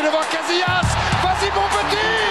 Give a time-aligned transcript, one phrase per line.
[0.00, 0.88] est devant Casillas.
[1.22, 2.30] Vas-y mon petit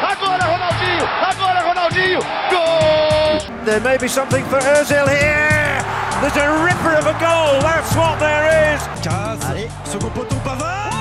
[0.00, 1.04] Agora Ronaldinho!
[1.30, 2.20] Agora Ronaldinho!
[2.50, 3.64] Gol!
[3.64, 5.84] There may be something for Ozil here.
[6.20, 7.60] There's a ripper of a goal.
[7.60, 8.82] That's what there is.
[9.02, 9.40] Caz,
[9.84, 10.97] second poteau Pavard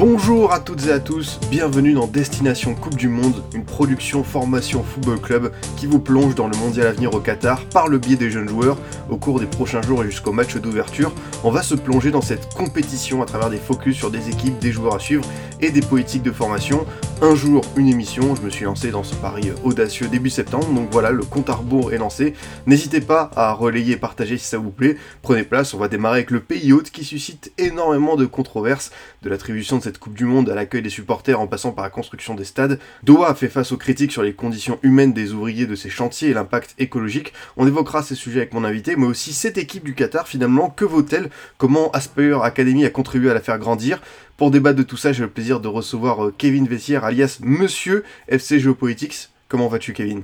[0.00, 4.82] Bonjour à toutes et à tous, bienvenue dans Destination Coupe du Monde, une production formation
[4.82, 8.16] football club qui vous plonge dans le mondial à venir au Qatar par le biais
[8.16, 8.78] des jeunes joueurs.
[9.10, 11.12] Au cours des prochains jours et jusqu'au match d'ouverture,
[11.44, 14.72] on va se plonger dans cette compétition à travers des focus sur des équipes, des
[14.72, 15.22] joueurs à suivre
[15.60, 16.86] et des politiques de formation.
[17.22, 20.88] Un jour, une émission, je me suis lancé dans ce pari audacieux début septembre, donc
[20.90, 22.32] voilà, le compte à rebours est lancé.
[22.66, 24.96] N'hésitez pas à relayer partager si ça vous plaît.
[25.20, 28.90] Prenez place, on va démarrer avec le pays hôte qui suscite énormément de controverses,
[29.22, 31.90] de l'attribution de cette Coupe du Monde à l'accueil des supporters en passant par la
[31.90, 32.78] construction des stades.
[33.02, 36.34] Doha fait face aux critiques sur les conditions humaines des ouvriers de ces chantiers et
[36.34, 37.34] l'impact écologique.
[37.58, 40.86] On évoquera ces sujets avec mon invité, mais aussi cette équipe du Qatar finalement, que
[40.86, 41.28] vaut-elle?
[41.58, 44.00] Comment Aspire Academy a contribué à la faire grandir?
[44.40, 48.04] Pour débattre de tout ça, j'ai le plaisir de recevoir euh, Kevin Vessière, alias Monsieur
[48.26, 49.28] FC Geopolitics.
[49.48, 50.22] Comment vas-tu, Kevin?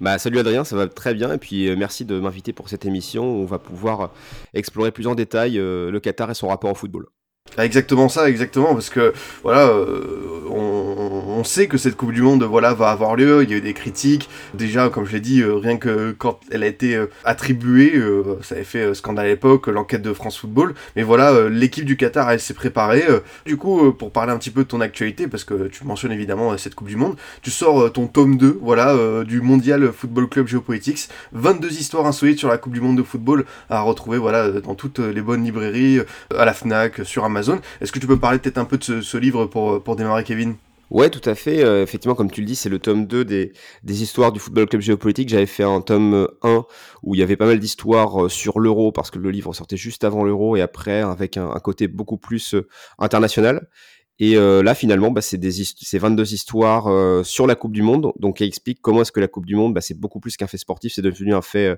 [0.00, 1.34] Bah, salut Adrien, ça va très bien.
[1.34, 4.06] Et puis euh, merci de m'inviter pour cette émission où on va pouvoir euh,
[4.54, 7.08] explorer plus en détail euh, le Qatar et son rapport au football.
[7.56, 12.20] Ah, Exactement ça, exactement, parce que voilà, euh, on, on sait que cette Coupe du
[12.20, 13.44] Monde, voilà, va avoir lieu.
[13.44, 14.28] Il y a eu des critiques.
[14.54, 18.38] Déjà, comme je l'ai dit, euh, rien que quand elle a été euh, attribuée, euh,
[18.42, 20.74] ça avait fait scandale à l'époque, l'enquête de France Football.
[20.96, 23.04] Mais voilà, l'équipe du Qatar, elle s'est préparée.
[23.46, 26.58] du coup, pour parler un petit peu de ton actualité, parce que tu mentionnes évidemment
[26.58, 31.08] cette Coupe du Monde, tu sors ton tome 2, voilà, du Mondial Football Club Geopolitics.
[31.32, 34.18] 22 histoires insolites sur la Coupe du Monde de football à retrouver,
[34.64, 36.00] dans toutes les bonnes librairies,
[36.36, 37.60] à la Fnac, sur Amazon.
[37.80, 40.56] Est-ce que tu peux parler peut-être un peu de ce, livre pour démarrer, Kevin?
[40.90, 41.62] Ouais, tout à fait.
[41.64, 44.66] Euh, effectivement, comme tu le dis, c'est le tome 2 des, des histoires du football
[44.68, 45.28] club géopolitique.
[45.28, 46.64] J'avais fait un tome euh, 1
[47.02, 49.76] où il y avait pas mal d'histoires euh, sur l'euro parce que le livre sortait
[49.76, 52.66] juste avant l'euro et après avec un, côté beaucoup plus euh,
[52.98, 53.68] international.
[54.20, 57.72] Et euh, là, finalement, bah, c'est des hist- c'est 22 histoires euh, sur la Coupe
[57.72, 60.18] du Monde, donc qui explique comment est-ce que la Coupe du Monde, bah, c'est beaucoup
[60.20, 61.76] plus qu'un fait sportif, c'est devenu un fait euh,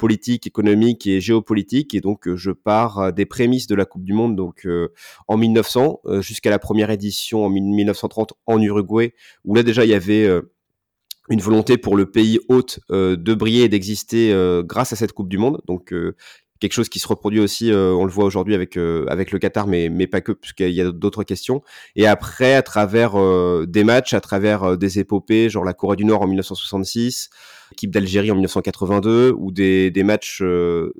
[0.00, 1.94] politique, économique et géopolitique.
[1.94, 4.88] Et donc, euh, je pars euh, des prémices de la Coupe du Monde, donc euh,
[5.28, 9.12] en 1900 euh, jusqu'à la première édition en 1930 en Uruguay,
[9.44, 10.26] où là déjà il y avait
[11.28, 14.32] une volonté pour le pays hôte de briller et d'exister
[14.64, 15.60] grâce à cette Coupe du Monde.
[15.66, 15.94] Donc
[16.60, 19.88] quelque chose qui se reproduit aussi, on le voit aujourd'hui avec avec le Qatar, mais
[19.88, 21.62] mais pas que, puisqu'il y a d'autres questions.
[21.94, 23.12] Et après, à travers
[23.66, 27.30] des matchs, à travers des épopées, genre la Corée du Nord en 1966,
[27.70, 30.92] l'équipe d'Algérie en 1982, ou des des matchs euh,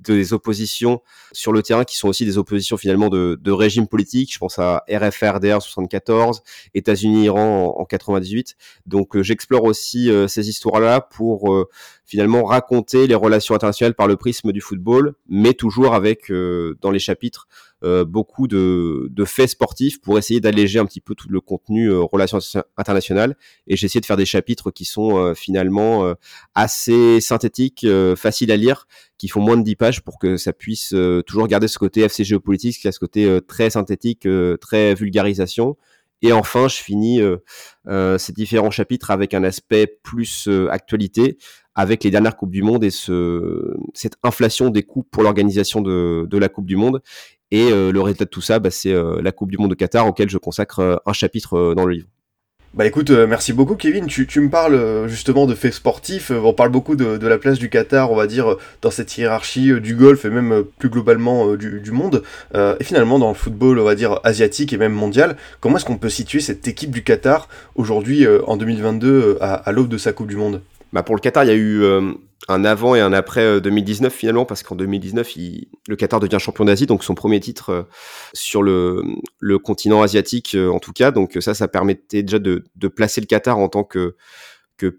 [0.00, 4.32] des oppositions sur le terrain qui sont aussi des oppositions finalement de, de régimes politiques.
[4.32, 6.42] Je pense à RFRDR 74,
[6.74, 8.56] États-Unis-Iran en, en 98.
[8.86, 11.68] Donc euh, j'explore aussi euh, ces histoires-là pour euh,
[12.04, 16.90] finalement raconter les relations internationales par le prisme du football, mais toujours avec euh, dans
[16.90, 17.48] les chapitres
[18.06, 22.38] beaucoup de, faits sportifs pour essayer d'alléger un petit peu tout le contenu euh, relations
[22.76, 23.36] internationales.
[23.66, 26.14] Et j'ai essayé de faire des chapitres qui sont euh, finalement euh,
[26.54, 28.86] assez synthétiques, euh, faciles à lire,
[29.18, 32.02] qui font moins de 10 pages pour que ça puisse euh, toujours garder ce côté
[32.02, 35.76] FC géopolitique, ce côté euh, très synthétique, euh, très vulgarisation.
[36.22, 37.36] Et enfin, je finis euh,
[37.88, 41.36] euh, ces différents chapitres avec un aspect plus euh, actualité,
[41.74, 46.38] avec les dernières Coupes du Monde et ce, cette inflation des coûts pour l'organisation de
[46.38, 47.02] la Coupe du Monde.
[47.50, 49.74] Et euh, le résultat de tout ça, bah, c'est euh, la Coupe du Monde de
[49.74, 52.08] Qatar, auquel je consacre euh, un chapitre dans le livre.
[52.74, 56.94] Bah écoute, merci beaucoup Kevin, tu, me parles justement de faits sportifs, on parle beaucoup
[56.94, 60.62] de, la place du Qatar, on va dire, dans cette hiérarchie du golf et même
[60.78, 62.22] plus globalement du, monde,
[62.54, 65.96] et finalement dans le football, on va dire, asiatique et même mondial, comment est-ce qu'on
[65.96, 70.12] peut situer cette équipe du Qatar aujourd'hui en 2022 euh, à, à l'aube de sa
[70.12, 70.60] Coupe du Monde?
[70.92, 72.12] Bah pour le Qatar, il y a eu euh,
[72.48, 76.38] un avant et un après euh, 2019 finalement, parce qu'en 2019, il- le Qatar devient
[76.40, 77.82] champion d'Asie, donc son premier titre euh,
[78.32, 79.02] sur le,
[79.62, 81.10] continent asiatique euh, en tout cas.
[81.10, 84.14] Donc ça, ça permettait déjà de, placer le Qatar en tant que,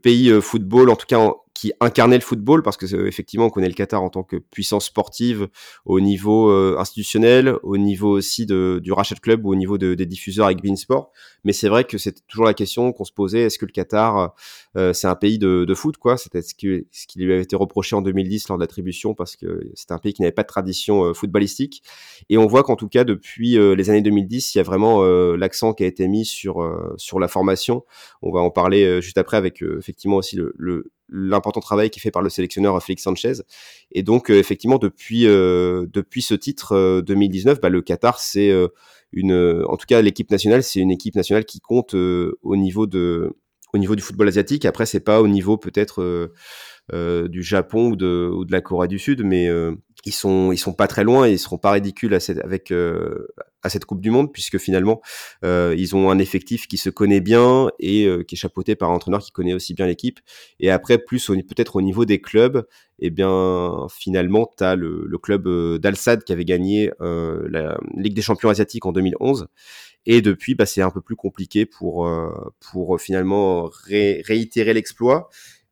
[0.03, 3.49] pays euh, football, en tout cas qui incarnait le football, parce que euh, effectivement, on
[3.49, 5.47] connaît le Qatar en tant que puissance sportive
[5.85, 9.95] au niveau euh, institutionnel, au niveau aussi de, du rachat club ou au niveau de-
[9.95, 11.11] des diffuseurs avec Beansport.
[11.43, 14.33] Mais c'est vrai que c'était toujours la question qu'on se posait est-ce que le Qatar
[14.75, 16.17] euh, c'est un pays de, de foot, quoi?
[16.17, 19.35] C'était ce qui, ce qui lui avait été reproché en 2010 lors de l'attribution parce
[19.35, 21.83] que c'était un pays qui n'avait pas de tradition euh, footballistique.
[22.29, 25.03] Et on voit qu'en tout cas, depuis euh, les années 2010, il y a vraiment
[25.03, 27.83] euh, l'accent qui a été mis sur, euh, sur la formation.
[28.21, 31.89] On va en parler euh, juste après avec euh, effectivement aussi le, le, l'important travail
[31.89, 33.33] qui est fait par le sélectionneur Félix Sanchez.
[33.91, 38.51] Et donc, effectivement, depuis, depuis ce titre 2019, bah, le Qatar, c'est
[39.11, 43.31] une, en tout cas, l'équipe nationale, c'est une équipe nationale qui compte au niveau de,
[43.73, 44.65] au niveau du football asiatique.
[44.65, 46.31] Après, c'est pas au niveau peut-être
[46.93, 49.49] du Japon ou de, ou de la Corée du Sud, mais
[50.07, 52.71] ils sont ils sont pas très loin et ils seront pas ridicules à cette, avec
[52.71, 53.27] euh,
[53.67, 55.01] à cette Coupe du Monde puisque finalement
[55.45, 58.91] euh, ils ont un effectif qui se connaît bien et euh, qui est chapeauté par
[58.91, 60.19] un entraîneur qui connaît aussi bien l'équipe.
[60.59, 62.65] Et après plus peut-être au niveau des clubs
[62.99, 65.47] et eh bien finalement tu as le, club
[65.79, 69.47] d'Al-Sadd qui avait gagné la Ligue des champions asiatiques en 2011
[70.05, 72.09] et depuis bah, c'est un peu plus compliqué pour
[72.71, 75.29] pour finalement réitérer l'exploit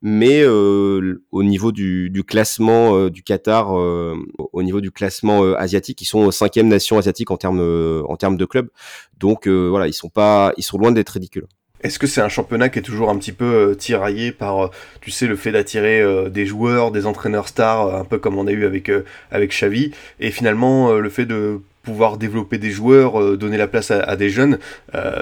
[0.07, 4.13] mais euh, au niveau du, du classement euh, du Qatar, euh,
[4.53, 8.45] au niveau du classement asiatique, ils sont cinquième nation asiatique en termes en termes de
[8.45, 8.69] clubs.
[9.17, 11.47] Donc voilà, ils sont pas, ils sont loin d'être ridicules.
[11.81, 14.69] Est-ce que c'est un championnat qui est toujours un petit peu tiraillé par,
[15.01, 18.51] tu sais, le fait d'attirer des joueurs, des entraîneurs stars, un peu comme on a
[18.51, 18.91] eu avec
[19.31, 24.15] avec Xavi, et finalement le fait de pouvoir développer des joueurs, donner la place à,
[24.15, 24.59] des jeunes,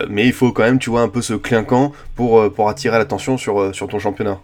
[0.09, 3.37] mais il faut quand même, tu vois, un peu ce clinquant pour pour attirer l'attention
[3.37, 4.41] sur sur ton championnat.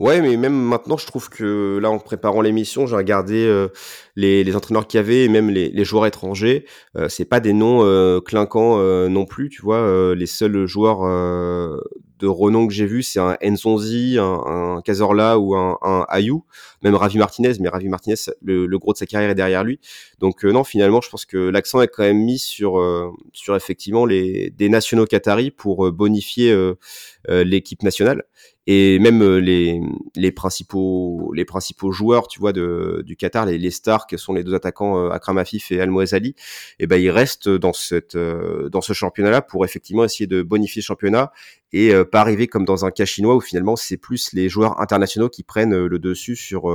[0.00, 3.68] Ouais, mais même maintenant, je trouve que là, en préparant l'émission, j'ai regardé euh,
[4.16, 6.64] les, entraîneurs qu'il y avait et même les, joueurs étrangers.
[6.96, 10.14] Euh, c'est pas des noms euh, clinquants euh, non plus, tu vois.
[10.14, 11.00] les seuls joueurs
[12.18, 16.06] de renom que j'ai vu, c'est un Enzonzi, un, un ou un, un
[16.82, 17.52] même Ravi Martinez.
[17.60, 19.80] Mais Ravi Martinez, le, le, gros de sa carrière est derrière lui.
[20.18, 22.80] Donc non, finalement, je pense que l'accent est quand même mis sur
[23.32, 26.54] sur effectivement les des nationaux qataris pour bonifier
[27.28, 28.24] l'équipe nationale
[28.66, 29.80] et même euh, les,
[30.14, 34.34] les principaux les principaux joueurs tu vois de, du Qatar les, les stars que sont
[34.34, 36.34] les deux attaquants euh, Akram Afif et Al Ali et
[36.80, 40.42] eh ben ils restent dans cette euh, dans ce championnat là pour effectivement essayer de
[40.42, 41.32] bonifier le championnat
[41.72, 45.28] et pas arriver comme dans un cas chinois où finalement c'est plus les joueurs internationaux
[45.28, 46.68] qui prennent le dessus sur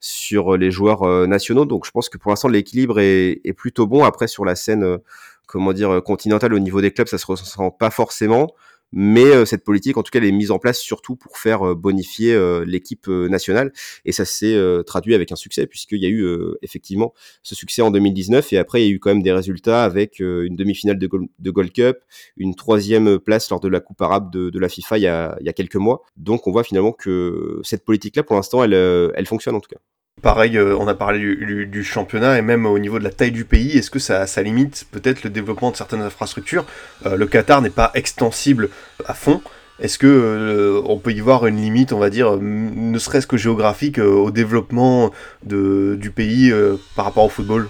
[0.00, 1.64] sur les joueurs nationaux.
[1.64, 4.04] Donc je pense que pour l'instant l'équilibre est, plutôt bon.
[4.04, 4.98] Après sur la scène
[5.46, 8.54] continentale au niveau des clubs ça se ressent pas forcément
[8.92, 11.66] mais euh, cette politique, en tout cas, elle est mise en place surtout pour faire
[11.66, 13.72] euh, bonifier euh, l'équipe nationale,
[14.04, 16.26] et ça s'est traduit avec un succès, puisqu'il y a eu
[16.62, 19.84] effectivement ce succès en 2019, et après, il y a eu quand même des résultats
[19.84, 21.98] avec une demi-finale de, Gold Cup,
[22.36, 25.76] une troisième place lors de la Coupe arabe de, la FIFA il y, a, quelques
[25.76, 26.02] mois.
[26.16, 29.80] Donc on voit finalement que cette politique-là, pour l'instant, elle fonctionne en tout cas.
[30.22, 31.18] Pareil, euh, on a parlé
[31.66, 34.86] du, championnat et même au niveau de la taille du pays, est-ce que ça, limite
[34.90, 36.66] peut-être le développement de certaines infrastructures?
[37.06, 38.68] Euh, Le Qatar n'est pas extensible
[39.06, 39.40] à fond.
[39.78, 43.38] Est-ce que euh, on peut y voir une limite, on va dire, ne serait-ce que
[43.38, 45.10] géographique, au développement
[45.42, 46.52] du pays
[46.96, 47.68] par rapport au football?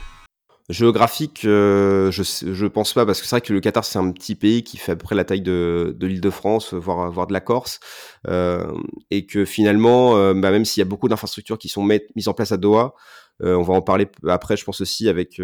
[0.70, 4.12] Géographique, euh, je je pense pas parce que c'est vrai que le Qatar c'est un
[4.12, 7.32] petit pays qui fait à peu près la taille de, de l'Île-de-France, voire voire de
[7.32, 7.80] la Corse,
[8.28, 8.72] euh,
[9.10, 12.34] et que finalement, euh, bah, même s'il y a beaucoup d'infrastructures qui sont mises en
[12.34, 12.94] place à Doha,
[13.42, 15.40] euh, on va en parler après, je pense aussi avec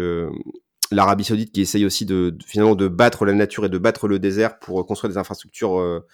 [0.91, 4.07] l'Arabie Saoudite qui essaye aussi de, de, finalement de battre la nature et de battre
[4.07, 6.05] le désert pour construire des infrastructures euh,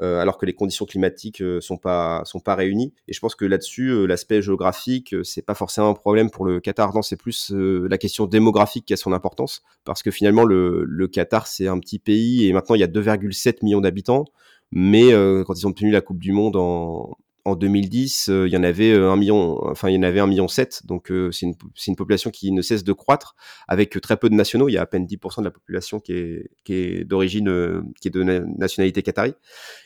[0.00, 2.92] alors que les conditions climatiques euh, sont pas sont pas réunies.
[3.08, 6.60] Et je pense que là-dessus, euh, l'aspect géographique, c'est pas forcément un problème pour le
[6.60, 6.94] Qatar.
[6.94, 11.08] Non, c'est plus la question démographique qui a son importance, parce que finalement le, le
[11.08, 14.24] Qatar c'est un petit pays et maintenant il y a 2,7 millions d'habitants.
[14.72, 15.10] Mais
[15.44, 18.62] quand ils ont obtenu la Coupe du Monde en, en 2010, euh, il y en
[18.62, 21.46] avait euh, un million, enfin il y en avait un million sept, donc euh, c'est
[21.46, 21.54] une,
[21.86, 23.34] une, population qui ne cesse de croître
[23.68, 24.68] avec très peu de nationaux.
[24.68, 28.08] Il y a à peine 10% de la population qui est, qui est d'origine, qui
[28.08, 29.34] est de nationalité qatari.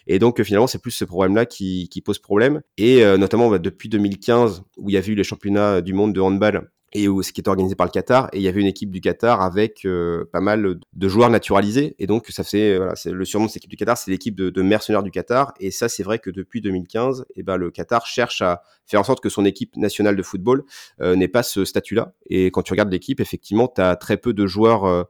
[0.06, 2.62] Et donc finalement c'est plus ce problème-là qui, qui, pose problème.
[2.78, 6.20] Et notamment bah, depuis 2015 où il y a eu les championnats du monde de
[6.20, 8.68] handball et où, ce qui est organisé par le Qatar et il y avait une
[8.68, 12.94] équipe du Qatar avec euh, pas mal de joueurs naturalisés et donc ça fait voilà,
[12.94, 15.52] c'est le surnom de cette équipe du Qatar c'est l'équipe de, de, mercenaires du Qatar
[15.58, 19.00] et ça c'est vrai que depuis 2015 et eh ben le Qatar cherche à faire
[19.00, 20.64] en sorte que son équipe nationale de football
[21.00, 24.16] euh, n'ait pas ce statut là et quand tu regardes l'équipe effectivement tu as très
[24.16, 25.02] peu de joueurs euh,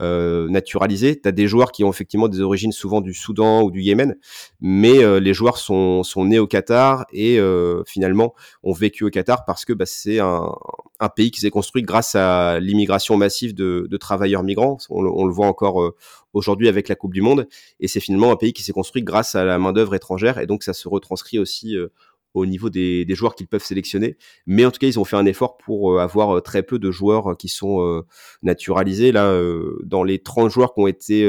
[0.00, 3.72] euh naturalisés tu as des joueurs qui ont effectivement des origines souvent du Soudan ou
[3.72, 4.16] du Yémen
[4.60, 7.40] mais euh, les joueurs sont, sont nés au Qatar et
[7.86, 10.52] finalement ont vécu au Qatar parce que bah, c'est un,
[11.00, 14.78] un pays qui s'est construit grâce à l'immigration massive de, travailleurs migrants.
[14.90, 15.96] On, on le voit encore euh,
[16.32, 17.48] aujourd'hui avec la Coupe du Monde.
[17.80, 20.38] Et c'est finalement un pays qui s'est construit grâce à la main-d'œuvre étrangère.
[20.38, 21.88] Et donc, ça se retranscrit aussi euh,
[22.34, 24.16] au niveau des, des, joueurs qu'ils peuvent sélectionner.
[24.46, 26.90] Mais en tout cas, ils ont fait un effort pour euh, avoir très peu de
[26.90, 28.04] joueurs qui sont
[28.42, 29.12] naturalisés.
[29.12, 29.36] Là,
[29.82, 31.24] dans les 30 joueurs qui ont été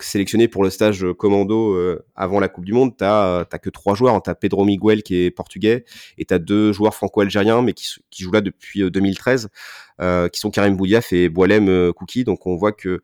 [0.00, 3.94] sélectionné pour le stage commando euh, avant la Coupe du Monde, t'as as que trois
[3.94, 4.14] joueurs.
[4.14, 4.20] Hein.
[4.20, 5.84] T'as Pedro Miguel qui est portugais
[6.18, 9.48] et t'as deux joueurs franco-algériens mais qui, qui, jouent là depuis 2013,
[10.00, 12.24] euh, euh, qui sont Karim Boudiaf et Boalem Kouki.
[12.24, 13.02] Donc on voit que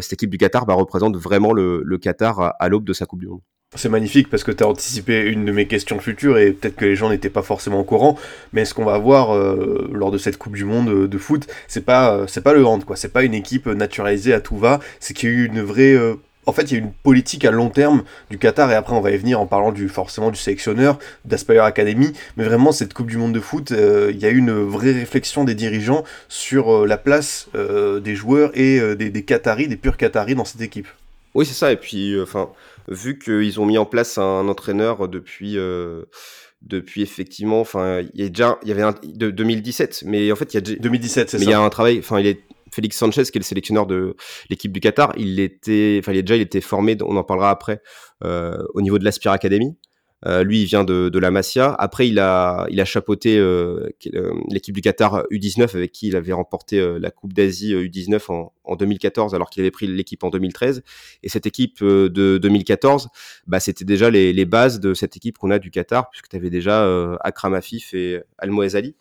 [0.00, 3.20] cette équipe du Qatar bah, représente vraiment le, le Qatar à, l'aube de sa Coupe
[3.20, 3.40] du Monde.
[3.74, 6.84] C'est magnifique parce que tu as anticipé une de mes questions futures et peut-être que
[6.84, 8.18] les gens n'étaient pas forcément au courant,
[8.52, 11.46] mais ce qu'on va voir euh, lors de cette Coupe du Monde euh, de foot,
[11.68, 14.58] c'est pas euh, c'est pas le hand quoi, c'est pas une équipe naturalisée à tout
[14.58, 15.96] va, c'est qu'il y a eu une vraie
[16.46, 19.00] en fait, il y a une politique à long terme du Qatar, et après on
[19.00, 23.08] va y venir en parlant du forcément du sélectionneur, d'Aspire Academy, mais vraiment cette Coupe
[23.08, 26.96] du Monde de foot, il y a eu une vraie réflexion des dirigeants sur la
[26.96, 30.88] place des joueurs et des, des Qataris, des purs Qataris dans cette équipe.
[31.34, 32.50] Oui, c'est ça, et puis enfin
[32.88, 36.02] vu qu'ils ont mis en place un entraîneur depuis euh,
[36.62, 40.36] depuis effectivement enfin il y a déjà il y avait un de 2017 mais en
[40.36, 42.26] fait il y a 2017 c'est ça mais il y a un travail enfin il
[42.26, 42.40] est
[42.72, 44.16] Félix Sanchez qui est le sélectionneur de
[44.50, 47.50] l'équipe du Qatar il était enfin il est déjà il était formé on en parlera
[47.50, 47.82] après
[48.24, 49.76] euh, au niveau de l'Aspire Academy
[50.24, 51.74] euh, lui, il vient de, de, la Masia.
[51.74, 53.88] Après, il a, il a chapeauté euh,
[54.50, 58.76] l'équipe du Qatar U19 avec qui il avait remporté la Coupe d'Asie U19 en, en,
[58.76, 60.84] 2014, alors qu'il avait pris l'équipe en 2013.
[61.24, 63.08] Et cette équipe de 2014,
[63.48, 66.36] bah, c'était déjà les, les, bases de cette équipe qu'on a du Qatar, puisque tu
[66.36, 66.86] avais déjà
[67.22, 68.94] Akram Afif et Al Ali.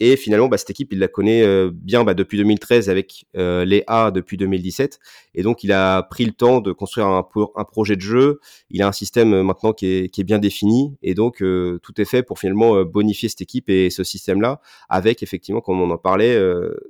[0.00, 3.64] Et finalement, bah, cette équipe, il la connaît euh, bien bah, depuis 2013 avec euh,
[3.64, 5.00] les A depuis 2017.
[5.34, 7.22] Et donc, il a pris le temps de construire un,
[7.64, 8.40] projet de jeu.
[8.70, 10.96] Il a un système euh, maintenant qui est, qui est bien défini.
[11.02, 14.60] Et donc, tout est fait pour finalement bonifier cette équipe et ce système-là.
[14.88, 16.40] Avec effectivement, comme on en parlait,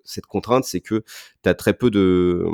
[0.04, 1.02] cette contrainte, c'est que
[1.42, 2.44] tu as très peu de...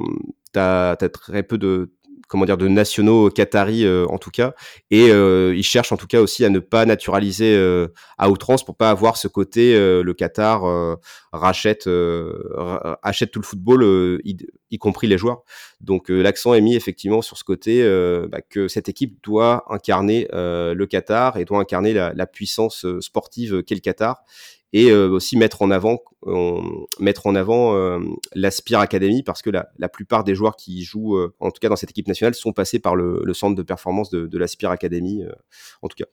[0.52, 1.90] T'as as très peu de
[2.28, 4.54] comment dire de nationaux qataris euh, en tout cas.
[4.90, 7.88] Et euh, ils cherchent en tout cas aussi à ne pas naturaliser euh,
[8.18, 10.62] à outrance pour pas avoir ce côté le Qatar
[11.32, 11.88] rachète
[13.02, 15.42] achète tout le football y, compris les joueurs.
[15.80, 17.82] Donc l'accent est mis effectivement sur ce côté
[18.28, 23.74] bah, que cette équipe doit incarner le Qatar et doit incarner la puissance sportive qu'est
[23.74, 24.22] le Qatar
[24.74, 26.02] et euh, aussi mettre en avant,
[26.98, 28.00] mettre en euh,
[28.34, 31.76] l'Aspire Academy parce que la, plupart des joueurs qui jouent, euh, en tout cas dans
[31.76, 35.24] cette équipe nationale, sont passés par le, le centre de performance de, de l'Aspire Academy,
[35.80, 36.06] en tout cas.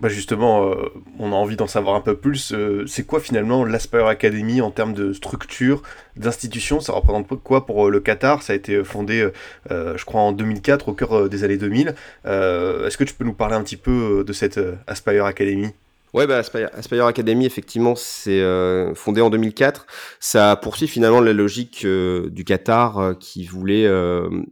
[0.00, 0.74] Bah justement,
[1.18, 2.54] on a envie d'en savoir un peu plus.
[2.86, 5.82] c'est quoi finalement l'Aspire Academy en termes de structure,
[6.16, 6.80] d'institution?
[6.80, 8.42] Ça représente quoi pour le Qatar?
[8.42, 9.30] Ça a été fondé,
[9.70, 11.94] je crois, en 2004, au cœur des années 2000.
[12.24, 15.72] Est-ce que tu peux nous parler un petit peu de cette Aspire Academy?
[16.14, 19.86] Ouais, bah, Aspire, Academy, effectivement, c'est euh, fondé en 2004.
[20.20, 23.84] Ça poursuit finalement la logique euh, du Qatar euh, qui voulait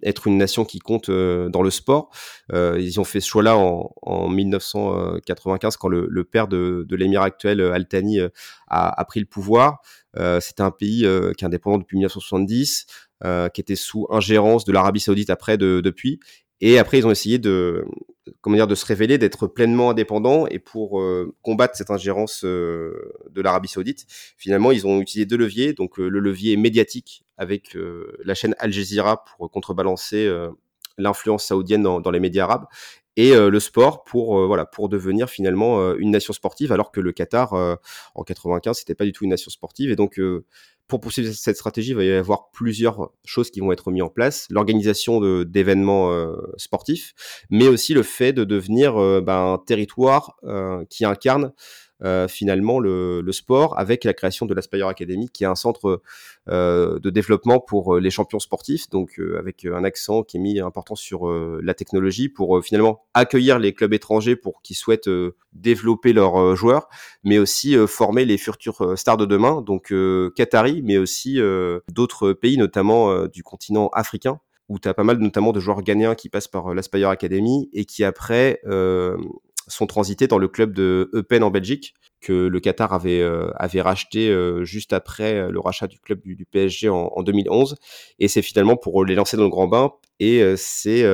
[0.03, 2.11] être une nation qui compte dans le sport.
[2.53, 7.23] ils ont fait ce choix-là en, en, 1995 quand le, le père de, de l'émir
[7.23, 8.31] actuel, Al Thani, a,
[8.69, 9.79] a, pris le pouvoir.
[10.41, 12.87] C'était un pays qui est indépendant depuis 1970.
[13.55, 16.21] qui était sous ingérence de l'Arabie Saoudite après de, depuis
[16.61, 17.85] et après, ils ont essayé de,
[18.41, 20.47] comment dire, de se révéler, d'être pleinement indépendants.
[20.47, 24.07] Et pour euh, combattre cette ingérence euh, de l'Arabie Saoudite,
[24.37, 25.73] finalement, ils ont utilisé deux leviers.
[25.73, 27.77] Donc, euh, le levier médiatique avec
[28.25, 30.33] la chaîne Al Jazeera pour contrebalancer
[30.99, 32.67] l'influence saoudienne dans, dans, les médias arabes,
[33.17, 37.53] et le sport pour voilà pour devenir finalement une nation sportive, alors que le Qatar
[38.15, 39.91] en 95 c'était pas du tout une nation sportive.
[39.91, 40.19] Et donc
[40.89, 44.09] pour poursuivre cette stratégie, il va y avoir plusieurs choses qui vont être mises en
[44.09, 44.47] place.
[44.51, 47.15] L'organisation d'événements euh, sportifs,
[47.51, 51.53] mais aussi le fait de devenir euh, ben, un territoire euh, qui incarne
[52.05, 56.03] euh, finalement le, le, sport avec la création de l'Aspire Academy qui est un centre
[56.49, 58.91] euh, de développement pour euh, les champions sportifs.
[58.91, 63.73] Donc avec un accent qui est mis important sur la technologie pour finalement accueillir les
[63.73, 65.09] clubs étrangers pour qu'ils souhaitent
[65.53, 66.89] développer leurs joueurs
[67.23, 69.63] mais aussi former les futurs stars de demain.
[69.63, 69.93] Donc
[70.37, 71.41] Qatari mais aussi
[71.93, 76.15] d'autres pays notamment du continent africain où tu as pas mal notamment de joueurs ghanéens
[76.15, 79.17] qui passent par l'Aspire Academy et qui après euh,
[79.69, 81.95] sont transités dans le club de Eupen en Belgique
[82.25, 83.51] que le Qatar avait euh,
[83.83, 87.77] racheté euh, juste après euh, le rachat du club du, PSG en, en, 2011
[88.19, 89.93] et c'est finalement pour les lancer dans le grand bain.
[90.21, 91.05] Et c'est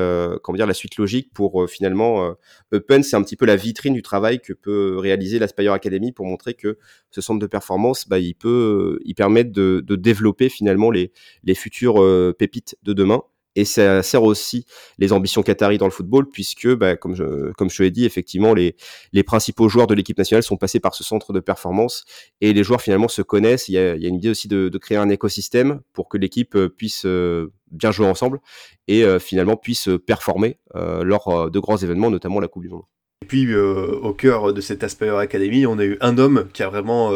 [0.42, 2.34] comment dire la suite logique pour finalement
[2.70, 3.02] Eupen.
[3.02, 6.52] C'est un petit peu la vitrine du travail que peut réaliser l'Aspire Academy pour montrer
[6.52, 6.76] que
[7.10, 11.12] ce centre de performance bah, il peut il permet de, de développer finalement les
[11.44, 12.04] les futures
[12.38, 13.22] pépites de demain
[13.56, 14.64] et ça sert aussi
[14.98, 18.04] les ambitions qataries dans le football, puisque, bah, comme, je, comme je te l'ai dit,
[18.04, 18.76] effectivement, les,
[19.12, 22.04] les principaux joueurs de l'équipe nationale sont passés par ce centre de performance,
[22.40, 23.68] et les joueurs finalement se connaissent.
[23.68, 26.54] Il y a, il une idée aussi de, de, créer un écosystème pour que l'équipe
[26.54, 28.40] euh, puisse euh, bien jouer ensemble
[28.88, 32.82] et euh, finalement puisse performer lors de grands événements, notamment la Coupe du Monde
[33.30, 37.10] puis au cœur de cette Aspire Academy, on a eu un homme qui a vraiment,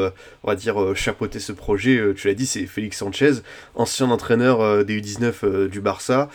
[0.44, 2.00] on va dire, chapeauté ce projet.
[2.14, 3.32] tu l'as dit, c'est Félix Sanchez,
[3.74, 6.28] ancien entraîneur des U19 du Barça,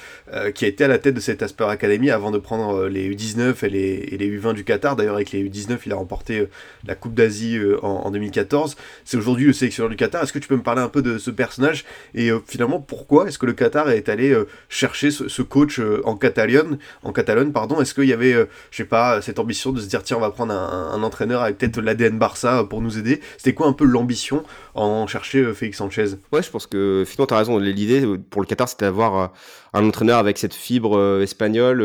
[0.53, 3.65] qui a été à la tête de cette Aspire Academy avant de prendre les U19
[3.65, 3.79] et les,
[4.11, 4.97] et les U20 du Qatar.
[4.97, 6.45] D'ailleurs, avec les U19, il a remporté
[6.85, 8.75] la Coupe d'Asie en, en 2014.
[9.05, 10.23] C'est aujourd'hui le sélectionneur du Qatar.
[10.23, 13.39] Est-ce que tu peux me parler un peu de ce personnage et finalement pourquoi est-ce
[13.39, 18.13] que le Qatar est allé chercher ce, coach en Catalogne, en Catalogne Est-ce qu'il y
[18.13, 18.33] avait,
[18.71, 21.57] je sais pas, cette ambition de se dire tiens on va prendre un, entraîneur avec
[21.57, 24.43] peut-être l'ADN Barça pour nous aider C'était quoi un peu l'ambition
[24.75, 26.15] en chercher Félix Sanchez?
[26.31, 27.57] Ouais, je pense que finalement tu as raison.
[27.57, 29.33] L'idée pour le Qatar c'était d'avoir
[29.73, 31.81] un entraîneur avec cette fibre espagnole,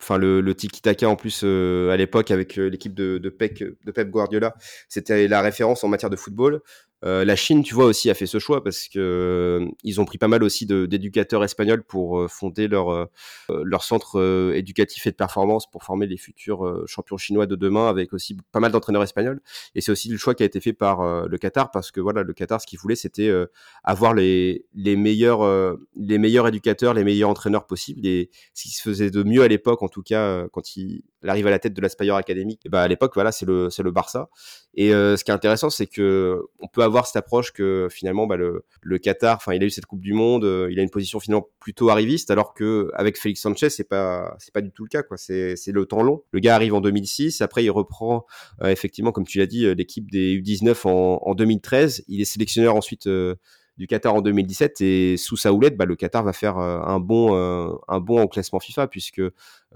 [0.00, 4.54] enfin le, le tiki-taka en plus à l'époque avec l'équipe de, Pep, Guardiola,
[4.88, 6.60] c'était la référence en matière de football.
[7.02, 10.04] Euh, la Chine, tu vois, aussi a fait ce choix parce que euh, ils ont
[10.04, 13.08] pris pas mal aussi d'éducateurs espagnols pour euh, fonder leur
[13.48, 18.12] leur centre éducatif et de performance pour former les futurs champions chinois de demain, avec
[18.12, 19.40] aussi pas mal d'entraîneurs espagnols.
[19.74, 22.22] Et c'est aussi le choix qui a été fait par le Qatar parce que voilà,
[22.22, 23.30] le Qatar, ce qu'il voulait, c'était
[23.84, 28.06] avoir les les meilleurs les meilleurs éducateurs, les meilleurs entraîneurs possibles.
[28.06, 31.46] Et ce qui se faisait de mieux à l'époque, en tout cas, quand il, arrive
[31.46, 33.82] à la tête de la Spire Academy, et bah à l'époque, voilà, c'est le c'est
[33.82, 34.30] le Barça.
[34.74, 38.36] Et ce qui est intéressant, c'est que on peut avoir cette approche que finalement bah,
[38.36, 40.90] le, le Qatar, enfin il a eu cette Coupe du Monde, euh, il a une
[40.90, 44.84] position finalement plutôt arriviste, alors que avec Félix Sanchez c'est pas c'est pas du tout
[44.84, 45.16] le cas quoi.
[45.16, 46.22] C'est c'est le temps long.
[46.32, 48.26] Le gars arrive en 2006, après il reprend
[48.62, 52.04] euh, effectivement comme tu l'as dit euh, l'équipe des U19 en, en 2013.
[52.08, 53.08] Il est sélectionneur ensuite
[53.80, 57.34] du Qatar en 2017 et sous sa houlette, bah, le Qatar va faire un bon
[57.88, 59.22] un bon en classement FIFA puisque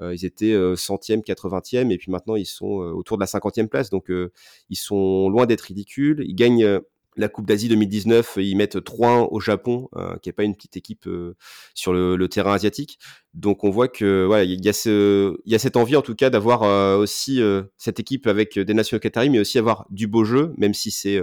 [0.01, 4.11] ils étaient centième, 80e et puis maintenant ils sont autour de la 50e place donc
[4.69, 6.23] ils sont loin d'être ridicules.
[6.27, 6.81] Ils gagnent
[7.17, 10.77] la Coupe d'Asie 2019, ils mettent 3-1 au Japon, euh, qui n'est pas une petite
[10.77, 11.37] équipe euh,
[11.75, 12.99] sur le, terrain asiatique.
[13.35, 17.41] Donc on voit que il y, a cette envie en tout cas d'avoir euh, aussi
[17.77, 21.21] cette équipe avec des nations qataris, mais aussi avoir du beau jeu, même si c'est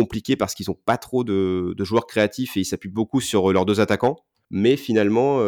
[0.00, 3.66] compliqué parce qu'ils n'ont pas trop de, joueurs créatifs et ils s'appuient beaucoup sur leurs
[3.66, 4.16] deux attaquants.
[4.50, 5.40] Mais finalement,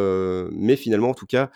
[0.53, 1.51] mais finalement en tout cas,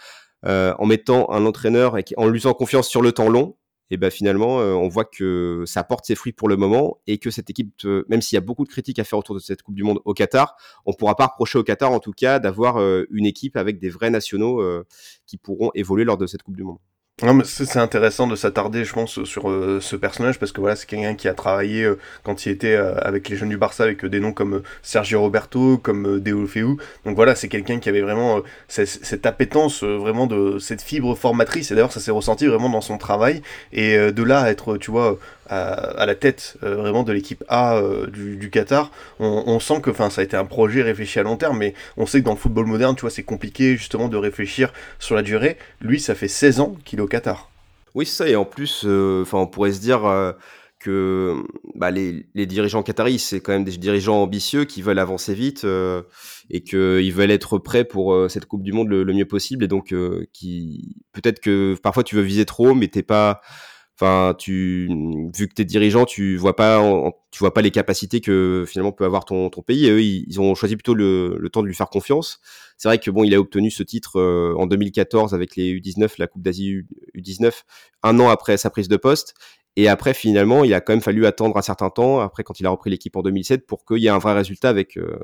[0.45, 3.57] en mettant un entraîneur et en lui faisant confiance sur le temps long,
[3.91, 7.19] et ben finalement, euh, on voit que ça porte ses fruits pour le moment et
[7.19, 9.41] que cette équipe, euh, même s'il y a beaucoup de critiques à faire autour de
[9.41, 12.13] cette Coupe du Monde au Qatar, on ne pourra pas reprocher au Qatar en tout
[12.13, 14.63] cas d'avoir euh, une équipe avec des vrais nationaux
[15.27, 16.79] qui pourront évoluer lors de cette Coupe du Monde
[17.45, 21.15] c'est intéressant de s'attarder, je pense, sur euh, ce personnage parce que voilà, c'est quelqu'un
[21.15, 24.21] qui a travaillé euh, quand il était euh, avec les jeunes du Barça avec des
[24.21, 26.77] noms comme Sergio Roberto, comme Deulofeu.
[27.05, 31.71] Donc voilà, c'est quelqu'un qui avait vraiment cette appétence, vraiment de cette fibre formatrice.
[31.71, 33.43] Et d'ailleurs, ça s'est ressenti vraiment dans son travail.
[33.73, 38.51] Et de là à être, tu vois, à, la tête vraiment de l'équipe A du,
[38.51, 42.07] Qatar, on, sent que ça a été un projet réfléchi à long terme, mais on
[42.07, 45.23] sait que dans le football moderne, tu vois, c'est compliqué justement de réfléchir sur la
[45.23, 45.57] durée.
[45.81, 47.03] Lui, ça fait 16 ans qu'il est
[47.95, 50.03] Oui, c'est ça, et en plus, euh, enfin, on pourrait se dire
[50.81, 51.43] que
[51.75, 55.65] bah, les, dirigeants qataris, c'est quand même des dirigeants ambitieux qui veulent avancer vite
[56.51, 59.65] et qu'ils veulent être prêts pour cette Coupe du Monde le, le mieux possible.
[59.65, 59.95] Et donc,
[60.33, 63.41] qui peut-être que parfois tu veux viser trop, mais t'es pas
[63.97, 64.89] Enfin, tu,
[65.37, 66.83] vu que tu es dirigeant, tu vois pas,
[67.31, 69.87] tu vois pas les capacités que finalement peut avoir ton, pays.
[69.87, 72.41] Et eux, ils, ont choisi plutôt le, le, temps de lui faire confiance.
[72.77, 76.15] C'est vrai que bon, il a obtenu ce titre euh, en 2014 avec les U19,
[76.19, 76.83] la Coupe d'Asie
[77.15, 77.63] U19,
[78.03, 79.35] un an après sa prise de poste.
[79.77, 82.67] Et après, finalement, il a quand même fallu attendre un certain temps, après quand il
[82.67, 85.19] a repris l'équipe en 2007, pour qu'il y ait un vrai résultat avec, euh,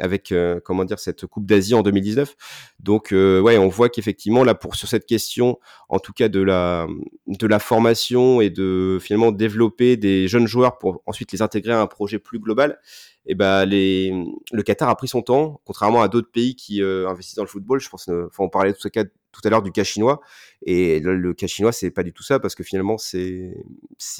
[0.00, 2.34] avec euh, comment dire, cette Coupe d'Asie en 2019.
[2.80, 6.40] Donc, euh, ouais, on voit qu'effectivement, là, pour sur cette question, en tout cas de
[6.40, 6.88] la,
[7.28, 11.80] de la formation et de finalement développer des jeunes joueurs pour ensuite les intégrer à
[11.80, 12.80] un projet plus global,
[13.24, 14.12] et eh ben les,
[14.52, 17.78] le Qatar a pris son temps, contrairement à d'autres pays qui investissent dans le football.
[17.78, 20.20] Je pense, enfin, on parlait tout, cas, tout à l'heure du cas chinois.
[20.64, 23.54] Et le, cas chinois, c'est pas du tout ça parce que finalement, c'est,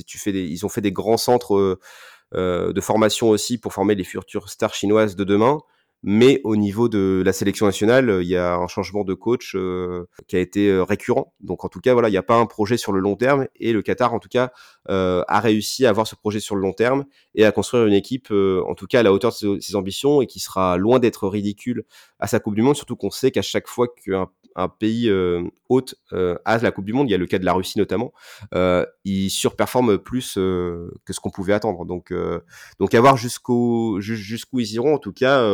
[0.06, 1.78] tu fais des, ils ont fait des grands centres
[2.34, 5.60] euh, de formation aussi pour former les futures stars chinoises de demain.
[6.04, 10.08] Mais au niveau de la sélection nationale, il y a un changement de coach euh,
[10.26, 11.32] qui a été euh, récurrent.
[11.40, 13.46] Donc en tout cas, voilà, il n'y a pas un projet sur le long terme.
[13.54, 14.50] Et le Qatar, en tout cas,
[14.88, 17.04] euh, a réussi à avoir ce projet sur le long terme
[17.36, 20.26] et à construire une équipe, en tout cas à la hauteur de ses, ambitions et
[20.26, 21.84] qui sera loin d'être ridicule
[22.18, 22.74] à sa Coupe du Monde.
[22.74, 25.10] Surtout qu'on sait qu'à chaque fois qu'un un pays
[25.68, 28.12] hôte à la Coupe du Monde, il y a le cas de la Russie notamment,
[29.04, 31.84] il surperforme plus que ce qu'on pouvait attendre.
[31.84, 32.12] Donc,
[32.78, 34.94] donc à voir jusqu'où jusqu'où ils iront.
[34.94, 35.46] En tout cas,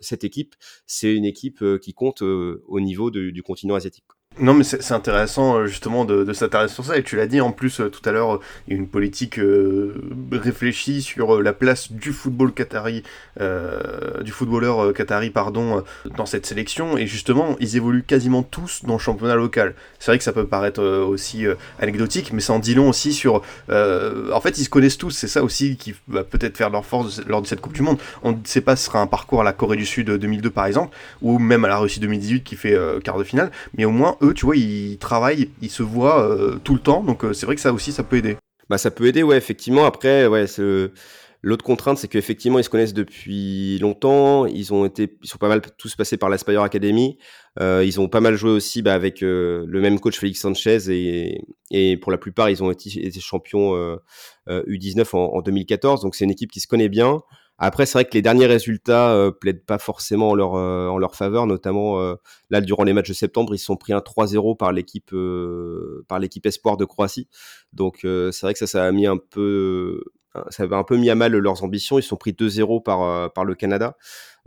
[0.00, 0.54] cette équipe,
[0.86, 4.04] c'est une équipe qui compte au niveau du continent asiatique.
[4.40, 6.96] Non, mais c'est intéressant euh, justement de, s'intéresser sur ça.
[6.96, 9.38] Et tu l'as dit en plus euh, tout à l'heure, il y a une politique
[9.38, 9.94] euh,
[10.30, 13.02] réfléchie sur la place du football qatari,
[13.40, 15.82] du footballeur qatari, pardon,
[16.16, 16.96] dans cette sélection.
[16.98, 19.74] Et justement, ils évoluent quasiment tous dans le championnat local.
[19.98, 21.46] C'est vrai que ça peut paraître aussi
[21.80, 23.42] anecdotique, mais ça en dit long aussi sur.
[23.68, 25.10] en fait, ils se connaissent tous.
[25.10, 27.98] C'est ça aussi qui va peut-être faire leur force lors de cette Coupe du Monde.
[28.22, 30.66] On ne sait pas ce sera un parcours à la Corée du Sud 2002 par
[30.66, 33.50] exemple, ou même à la Russie 2018 qui fait quart de finale.
[33.76, 37.02] Mais au moins, eux, tu vois, ils travaillent, ils se voient euh, tout le temps.
[37.02, 38.36] Donc euh, c'est vrai que ça aussi, ça peut aider.
[38.68, 39.84] Bah ça peut aider, ouais, effectivement.
[39.84, 40.46] Après, ouais,
[41.40, 44.44] L'autre contrainte, c'est qu'effectivement, ils se connaissent depuis longtemps.
[44.46, 47.16] Ils ont été, ils sont pas mal tous passés par l'Aspire Academy.
[47.60, 50.90] Euh, ils ont pas mal joué aussi bah, avec le même coach Félix Sanchez
[51.70, 53.72] et, pour la plupart, ils ont été, champions
[54.48, 56.02] U19 en, en, 2014.
[56.02, 57.20] Donc c'est une équipe qui se connaît bien.
[57.58, 60.96] Après, c'est vrai que les derniers résultats euh, plaident pas forcément en leur, euh, en
[60.96, 62.14] leur faveur, notamment euh,
[62.50, 65.14] là durant les matchs de septembre, ils sont pris un 3-0 par l'équipe
[66.08, 67.28] par l'équipe espoir de Croatie.
[67.72, 70.02] Donc c'est vrai que ça, ça a mis un peu
[70.50, 71.98] ça a un peu mis à mal leurs ambitions.
[71.98, 73.96] Ils sont pris 2-0 par par le Canada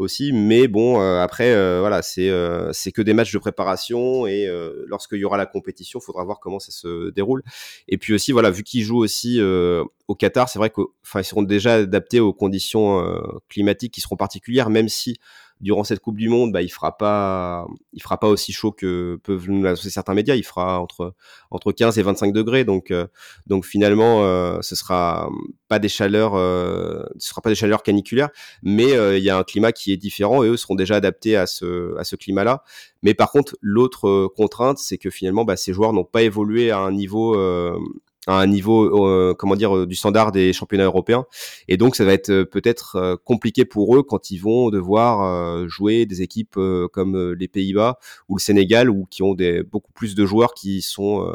[0.01, 0.32] aussi.
[0.34, 4.47] Mais bon, euh, après, euh, voilà, c'est euh, c'est que des matchs de préparation et
[4.88, 7.43] lorsqu'il y aura la compétition, il faudra voir comment ça se déroule.
[7.88, 11.75] Et puis aussi, voilà, vu qu'ils jouent aussi au Qatar, c'est vrai qu'ils seront déjà
[11.75, 13.04] adaptés aux conditions
[13.49, 15.17] climatiques qui seront particulières, même si
[15.62, 19.19] durant cette Coupe du Monde, bah, il fera pas, il fera pas aussi chaud que
[19.24, 20.36] peuvent nous l'annoncer certains médias.
[20.36, 21.13] Il fera entre
[21.52, 22.65] entre 15 et 25 degrés.
[22.65, 23.08] Donc euh,
[23.45, 25.30] donc finalement, euh, ce sera
[25.67, 28.30] pas des chaleurs, euh, ce sera pas des chaleurs caniculaires,
[28.63, 31.36] mais euh, il y a un climat qui est différent et eux seront déjà adaptés
[31.36, 32.63] à ce à ce climat-là.
[33.04, 36.80] Mais par contre, l'autre contrainte, c'est que finalement, bah, ces joueurs n'ont pas évolué à
[36.80, 37.36] un niveau
[38.28, 41.26] à un niveau, euh, comment dire, euh, du standard des championnats européens.
[41.68, 46.06] Et donc, ça va être euh, peut-être compliqué pour eux quand ils vont devoir jouer
[46.06, 46.58] des équipes
[46.92, 47.98] comme les Pays-Bas
[48.30, 49.36] ou le Sénégal, ou qui ont
[49.72, 51.26] beaucoup plus de joueurs qui sont,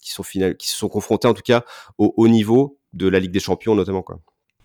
[0.00, 1.64] qui sont qui se sont confrontés en tout cas
[1.96, 4.20] au haut niveau de la Ligue des Champions notamment, quoi.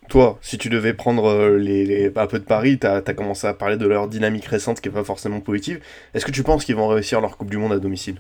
[0.10, 3.78] Toi, si tu devais prendre les, un peu de Paris, tu as, commencé à parler
[3.78, 5.80] de leur dynamique récente qui est pas forcément positive.
[6.14, 8.20] Est-ce que tu penses qu'ils vont réussir leur Coupe du Monde à domicile?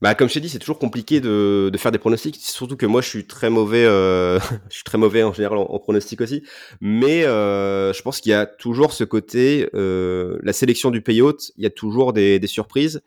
[0.00, 2.86] Bah, comme je t'ai dit, c'est toujours compliqué de, de, faire des pronostics, surtout que
[2.86, 4.38] moi je suis très mauvais, euh,
[4.70, 6.44] je suis très mauvais en général en, en pronostic aussi.
[6.80, 11.20] Mais euh, je pense qu'il y a toujours ce côté, euh, la sélection du pays
[11.20, 13.02] hôte, il y a toujours des, des surprises.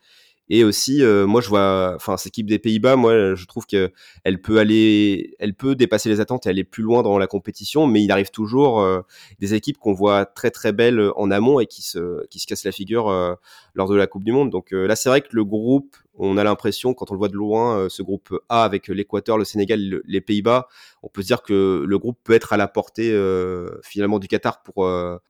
[0.54, 3.90] Et aussi, euh, moi, je vois, enfin, cette équipe des Pays-Bas, moi, je trouve que
[4.22, 7.86] elle peut aller, elle peut dépasser les attentes et aller plus loin dans la compétition,
[7.86, 9.00] mais il arrive toujours euh,
[9.38, 12.64] des équipes qu'on voit très très belles en amont et qui se, qui se cassent
[12.64, 13.34] la figure euh,
[13.74, 14.50] lors de la Coupe du Monde.
[14.50, 17.34] Donc là, c'est vrai que le groupe, on a l'impression, quand on le voit de
[17.34, 20.68] loin, ce groupe A avec l'Équateur, le Sénégal, les Pays-Bas,
[21.02, 23.10] on peut se dire que le groupe peut être à la portée
[23.82, 24.86] finalement du Qatar pour,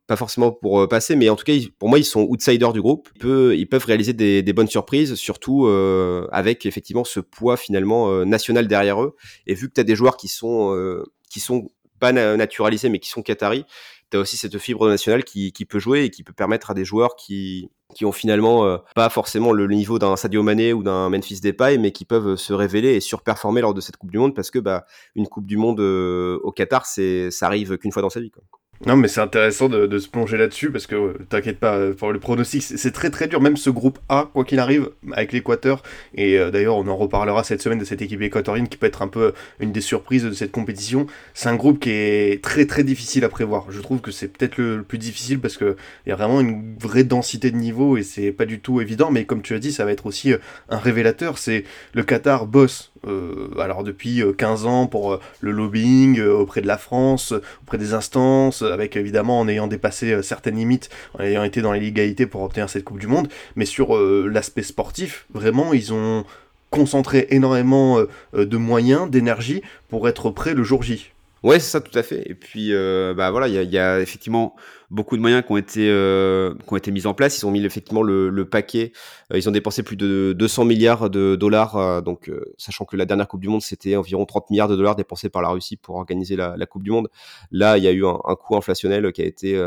[0.06, 3.08] pas forcément pour passer, mais en tout cas, pour moi, ils sont outsiders du groupe.
[3.14, 7.56] Ils peuvent, ils peuvent réaliser des, des bonnes surprises surtout euh, avec effectivement ce poids
[7.56, 9.16] finalement euh, national derrière eux.
[9.46, 12.98] Et vu que tu as des joueurs qui sont euh, qui sont pas naturalisés mais
[12.98, 13.64] qui sont qataris,
[14.12, 16.74] tu as aussi cette fibre nationale qui, qui, peut jouer et qui peut permettre à
[16.74, 21.10] des joueurs qui qui ont finalement pas forcément le niveau d'un Sadio Mané ou d'un
[21.10, 24.34] Memphis Depay, mais qui peuvent se révéler et surperformer lors de cette Coupe du Monde
[24.34, 28.08] parce que bah une Coupe du Monde au Qatar, c'est ça arrive qu'une fois dans
[28.08, 28.30] sa vie.
[28.30, 28.42] Quoi.
[28.84, 32.18] Non, mais c'est intéressant de, de, se plonger là-dessus parce que t'inquiète pas, pour le
[32.18, 33.40] pronostic, c'est très très dur.
[33.40, 35.84] Même ce groupe A, quoi qu'il arrive, avec l'Équateur,
[36.16, 39.02] et euh, d'ailleurs on en reparlera cette semaine de cette équipe équatorienne qui peut être
[39.02, 41.06] un peu une des surprises de cette compétition.
[41.32, 43.66] C'est un groupe qui est très très difficile à prévoir.
[43.70, 46.76] Je trouve que c'est peut-être le, plus difficile parce que il y a vraiment une
[46.76, 49.12] vraie densité de niveau et c'est pas du tout évident.
[49.12, 51.38] Mais comme tu as dit, ça va être aussi euh, un révélateur.
[51.38, 51.64] C'est
[51.94, 57.32] le Qatar boss euh, alors depuis 15 ans pour le lobbying auprès de la France,
[57.62, 61.72] auprès des instances avec évidemment en ayant dépassé euh, certaines limites, en ayant été dans
[61.72, 66.24] l'illégalité pour obtenir cette Coupe du Monde, mais sur euh, l'aspect sportif, vraiment, ils ont
[66.70, 71.12] concentré énormément euh, de moyens, d'énergie pour être prêts le jour J.
[71.42, 72.22] Ouais, c'est ça, tout à fait.
[72.30, 74.54] Et puis, euh, bah voilà, il y a, y a, effectivement
[74.90, 77.36] beaucoup de moyens qui ont été euh, qui ont été mis en place.
[77.40, 78.92] Ils ont mis effectivement le, le paquet.
[79.32, 81.76] Euh, ils ont dépensé plus de 200 milliards de dollars.
[81.76, 84.94] Euh, donc, sachant que la dernière Coupe du Monde, c'était environ 30 milliards de dollars
[84.94, 87.08] dépensés par la Russie pour organiser la, la Coupe du Monde.
[87.50, 89.60] Là, il y a eu un, un coût inflationnel qui a été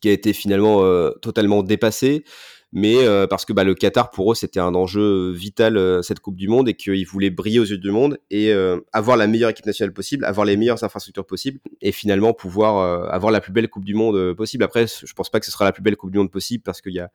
[0.00, 0.84] qui a été finalement
[1.20, 2.24] totalement dépassé
[2.72, 6.20] mais euh, parce que bah, le Qatar pour eux c'était un enjeu vital euh, cette
[6.20, 9.26] Coupe du Monde et qu'ils voulaient briller aux yeux du monde et euh, avoir la
[9.26, 13.52] meilleure équipe nationale possible, avoir les meilleures infrastructures possibles et finalement pouvoir avoir la plus
[13.52, 14.64] belle Coupe du Monde possible.
[14.64, 16.80] Après, je pense pas que ce sera la plus belle Coupe du Monde possible parce
[16.80, 17.10] qu'il y a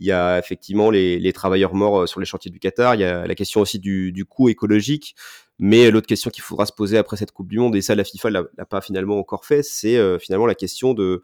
[0.00, 3.26] il y a effectivement les, travailleurs morts sur les chantiers du Qatar, il y a
[3.26, 5.14] la question aussi du, coût écologique,
[5.58, 8.04] mais l'autre question qu'il faudra se poser après cette Coupe du Monde, et ça la
[8.04, 11.22] FIFA l'a pas finalement encore fait, c'est finalement la question de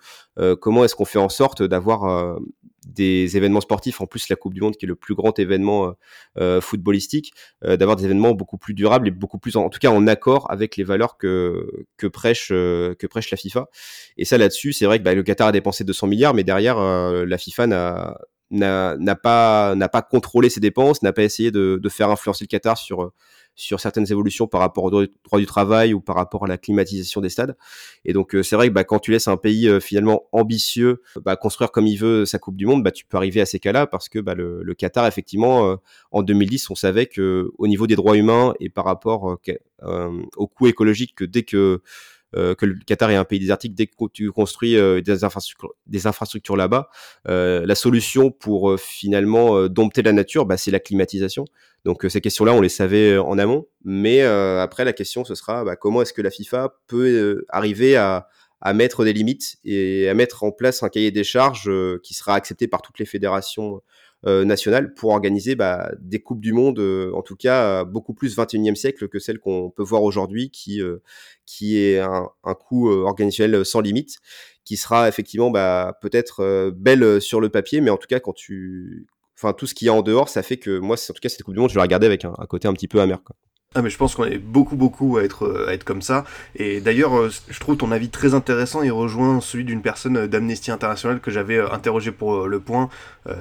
[0.60, 2.38] comment est-ce qu'on fait en sorte d'avoir
[2.86, 5.94] des événements sportifs, en plus la Coupe du Monde qui est le plus grand événement
[6.38, 7.32] euh, footballistique,
[7.64, 10.50] euh, d'avoir des événements beaucoup plus durables et beaucoup plus, en, tout cas en accord
[10.50, 13.68] avec les valeurs que, prêche, euh, que prêche la FIFA.
[14.16, 16.78] Et ça là-dessus, c'est vrai que bah, le Qatar a dépensé 200 milliards, mais derrière,
[16.78, 18.18] la FIFA n'a
[18.50, 22.48] n'a pas n'a pas contrôlé ses dépenses, n'a pas essayé de, de, faire influencer le
[22.48, 23.12] Qatar sur
[23.56, 27.22] sur certaines évolutions par rapport au droit du travail ou par rapport à la climatisation
[27.22, 27.56] des stades.
[28.04, 31.02] Et donc euh, c'est vrai que bah, quand tu laisses un pays euh, finalement ambitieux
[31.24, 33.58] bah, construire comme il veut sa Coupe du Monde, bah, tu peux arriver à ces
[33.58, 35.76] cas-là parce que bah, le, le, Qatar effectivement euh,
[36.10, 39.38] en 2010 on savait que au niveau des droits humains et par rapport
[40.36, 41.80] au coût écologique que dès que
[42.58, 46.56] que le Qatar est un pays désertique, dès que tu construis des infrastructures, des infrastructures
[46.56, 46.90] là-bas,
[47.26, 51.46] la solution pour finalement dompter la nature, bah, c'est la climatisation.
[51.86, 55.24] Donc euh, ces questions-là, on les savait euh, en amont, mais euh, après la question
[55.24, 58.28] ce sera bah, comment est-ce que la FIFA peut arriver à,
[58.74, 61.70] mettre des limites et à mettre en place un cahier des charges
[62.02, 63.80] qui sera accepté par toutes les fédérations
[64.24, 66.80] nationales pour organiser bah, des coupes du monde,
[67.14, 70.80] en tout cas beaucoup plus 21e siècle que celle qu'on peut voir aujourd'hui, qui
[71.44, 74.18] qui est un, un coût organisationnel sans limite,
[74.64, 79.06] qui sera effectivement bah, peut-être belle sur le papier, mais en tout cas quand tu
[79.36, 81.42] enfin tout ce qui est en dehors, ça fait que moi, en tout cas, cette
[81.42, 83.22] Coupe du Monde, je la regarder avec un, côté un petit peu amer.
[83.22, 83.36] Quoi.
[83.78, 86.24] Ah mais je pense qu'on est beaucoup beaucoup à être à être comme ça.
[86.54, 90.70] Et d'ailleurs euh, je trouve ton avis très intéressant et rejoint celui d'une personne d'Amnesty
[90.70, 92.88] International que j'avais euh, interrogé pour euh, le point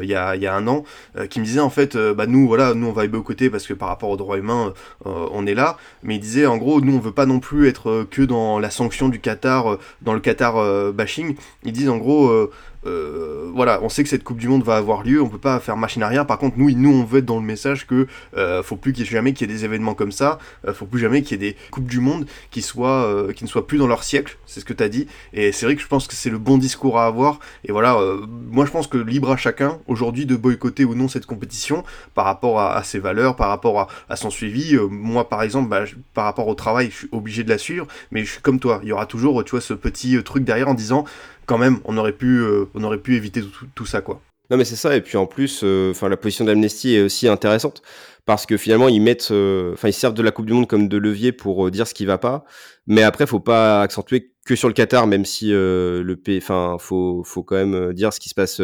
[0.02, 0.84] il y, a, y a un an
[1.30, 3.88] qui me disait en fait bah nous voilà nous on va côté parce que par
[3.88, 4.74] rapport aux droits humains
[5.06, 5.78] on est là.
[6.02, 8.72] Mais il disait en gros nous on veut pas non plus être que dans la
[8.72, 11.36] sanction du Qatar dans le Qatar bashing.
[11.66, 12.50] Ils disent en gros
[12.86, 15.60] euh, voilà, on sait que cette Coupe du Monde va avoir lieu, on peut pas
[15.60, 16.26] faire machine arrière.
[16.26, 19.06] Par contre, nous, nous, on veut être dans le message que euh, faut plus qu'il
[19.06, 21.52] jamais qu'il y ait des événements comme ça, euh, faut plus jamais qu'il y ait
[21.52, 24.38] des Coupes du Monde qui soient, qui ne soient plus dans leur siècle.
[24.46, 25.08] C'est ce que tu as dit.
[25.34, 27.40] Et c'est vrai que je pense que c'est le bon discours à avoir.
[27.64, 27.98] Et voilà,
[28.52, 32.26] moi, je pense que libre à chacun aujourd'hui de boycotter ou non cette compétition par
[32.26, 34.78] rapport à, ses valeurs, par rapport à, son suivi.
[34.90, 38.24] moi, par exemple, bah, par rapport au travail, je suis obligé de la suivre, mais
[38.24, 38.80] je suis comme toi.
[38.84, 41.06] Il y aura toujours, tu vois, ce petit truc derrière en disant
[41.46, 44.22] quand même, on aurait pu, euh, on aurait pu éviter tout, ça, quoi.
[44.50, 44.96] Non, mais c'est ça.
[44.96, 47.82] Et puis en plus, euh, enfin, la position d'Amnesty est aussi intéressante
[48.26, 50.88] parce que finalement, ils mettent, euh, enfin, ils servent de la Coupe du Monde comme
[50.88, 52.44] de levier pour dire ce qui va pas.
[52.88, 57.24] Mais après, faut pas accentuer que sur le Qatar, même si le pays, enfin, faut,
[57.24, 58.62] faut quand même dire ce qui se passe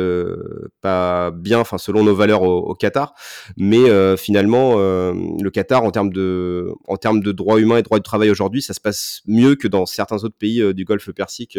[0.81, 3.15] pas bien, enfin, selon nos valeurs au, Qatar.
[3.57, 8.03] Mais finalement, le Qatar, en termes de, en termes de droits humains et droits du
[8.03, 11.57] travail aujourd'hui, ça se passe mieux que dans certains autres pays du Golfe Persique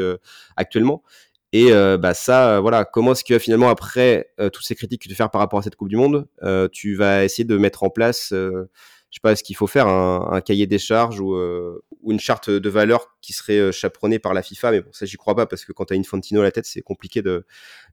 [0.56, 1.02] actuellement.
[1.52, 5.28] Et bah ça, voilà, comment est-ce que finalement après toutes ces critiques que tu fais
[5.30, 6.26] par rapport à cette Coupe du Monde,
[6.72, 8.32] tu vas essayer de mettre en place
[9.12, 12.12] je sais pas, est-ce qu'il faut faire un, un, cahier des charges ou, euh, ou,
[12.12, 14.70] une charte de valeur qui serait euh, chaperonnée par la FIFA?
[14.70, 16.64] Mais bon, ça, j'y crois pas parce que quand tu as Infantino à la tête,
[16.64, 17.44] c'est compliqué de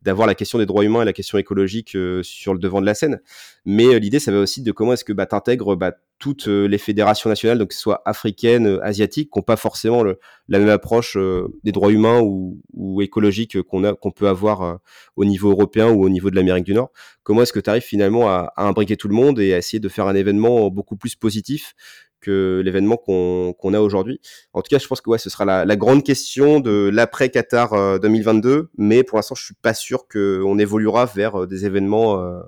[0.02, 2.86] d'avoir la question des droits humains et la question écologique euh, sur le devant de
[2.86, 3.20] la scène.
[3.66, 6.78] Mais l'idée, ça va aussi de comment est-ce que bah, tu intègres bah, toutes les
[6.78, 11.18] fédérations nationales, donc que ce soit africaines, asiatiques, qui n'ont pas forcément la même approche
[11.64, 12.62] des droits humains ou,
[13.02, 14.80] écologiques qu'on peut avoir
[15.16, 16.92] au niveau européen ou au niveau de l'Amérique du Nord.
[17.24, 19.90] Comment est-ce que tu arrives finalement à, imbriquer tout le monde et à essayer de
[19.90, 21.76] faire un événement beaucoup plus positif
[22.22, 24.20] que l'événement qu'on a aujourd'hui?
[24.54, 28.00] En tout cas, je pense que ouais, ce sera la, grande question de l'après Qatar
[28.00, 32.20] 2022, euh, mais pour l'instant, je suis pas sûr qu'on évoluera vers euh, des événements
[32.20, 32.42] euh,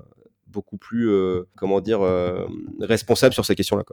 [0.52, 1.10] beaucoup plus,
[1.58, 2.02] comment dire,
[2.80, 3.84] responsables sur ces questions-là.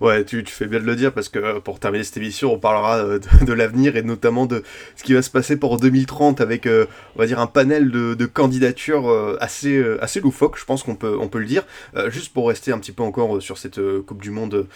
[0.00, 2.58] Ouais, tu, fais bien de le dire parce que euh, pour terminer cette émission, on
[2.58, 4.62] parlera euh, de, l'avenir et notamment de
[4.94, 8.14] ce qui va se passer pour 2030 avec, euh, on va dire, un panel de,
[8.14, 11.64] de candidatures assez, assez loufoque, je pense qu'on peut, on peut le dire.
[12.08, 14.66] juste pour rester un petit peu encore sur cette Coupe du Monde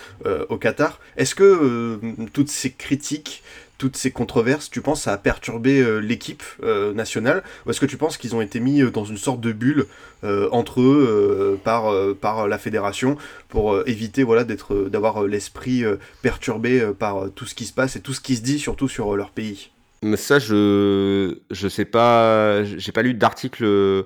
[0.49, 2.01] au Qatar, est-ce que
[2.33, 3.43] toutes ces critiques
[3.83, 7.87] toutes ces controverses, tu penses ça a perturbé euh, l'équipe euh, nationale Ou est-ce que
[7.87, 9.87] tu penses qu'ils ont été mis euh, dans une sorte de bulle
[10.53, 13.17] entre eux par, par la fédération
[13.49, 15.83] pour éviter voilà, d'être, d'avoir l'esprit
[16.23, 19.17] perturbé par tout ce qui se passe et tout ce qui se dit surtout sur
[19.17, 19.73] leur pays?
[20.01, 24.05] Mais ça, je je sais pas, j'ai pas lu d'article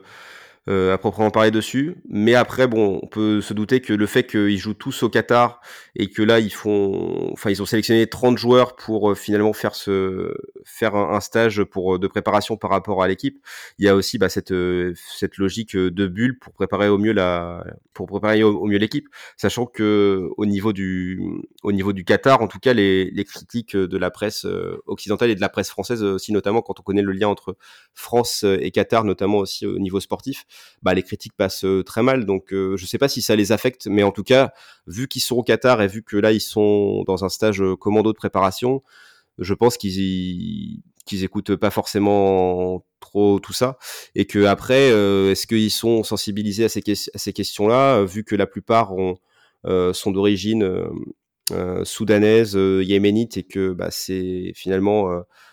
[0.69, 1.97] euh, à proprement parler dessus.
[2.09, 5.61] Mais après, bon, on peut se douter que le fait qu'ils jouent tous au Qatar
[5.95, 9.77] et que là, ils font, enfin, ils ont sélectionné 30 joueurs pour euh, finalement faire
[9.77, 13.39] ce, faire un, stage pour euh, de préparation par rapport à l'équipe.
[13.79, 14.53] Il y a aussi bah, cette
[14.95, 19.67] cette logique de bulle pour préparer au mieux la, pour préparer au, mieux l'équipe, sachant
[19.67, 21.21] que au niveau du
[21.63, 24.47] au niveau du Qatar, en tout cas, les, les critiques de la presse
[24.87, 27.57] occidentale et de la presse française aussi, notamment quand on connaît le lien entre
[27.95, 30.45] France et Qatar, notamment aussi au niveau sportif
[30.83, 32.25] bah, les critiques passent très mal.
[32.27, 34.53] Donc je sais pas si ça les affecte, mais en tout cas,
[34.87, 38.13] vu qu'ils sont au Qatar et vu que là ils sont dans un stage commando
[38.13, 38.83] de préparation,
[39.39, 43.79] je pense qu'ils qu'ils écoutent pas forcément trop tout ça
[44.15, 44.89] et que après
[45.31, 46.83] est-ce qu'ils sont sensibilisés à ces,
[47.15, 49.19] à ces questions-là vu que la plupart ont,
[49.93, 50.69] sont d'origine
[51.85, 55.09] soudanaise, yéménite et que bah, c'est finalement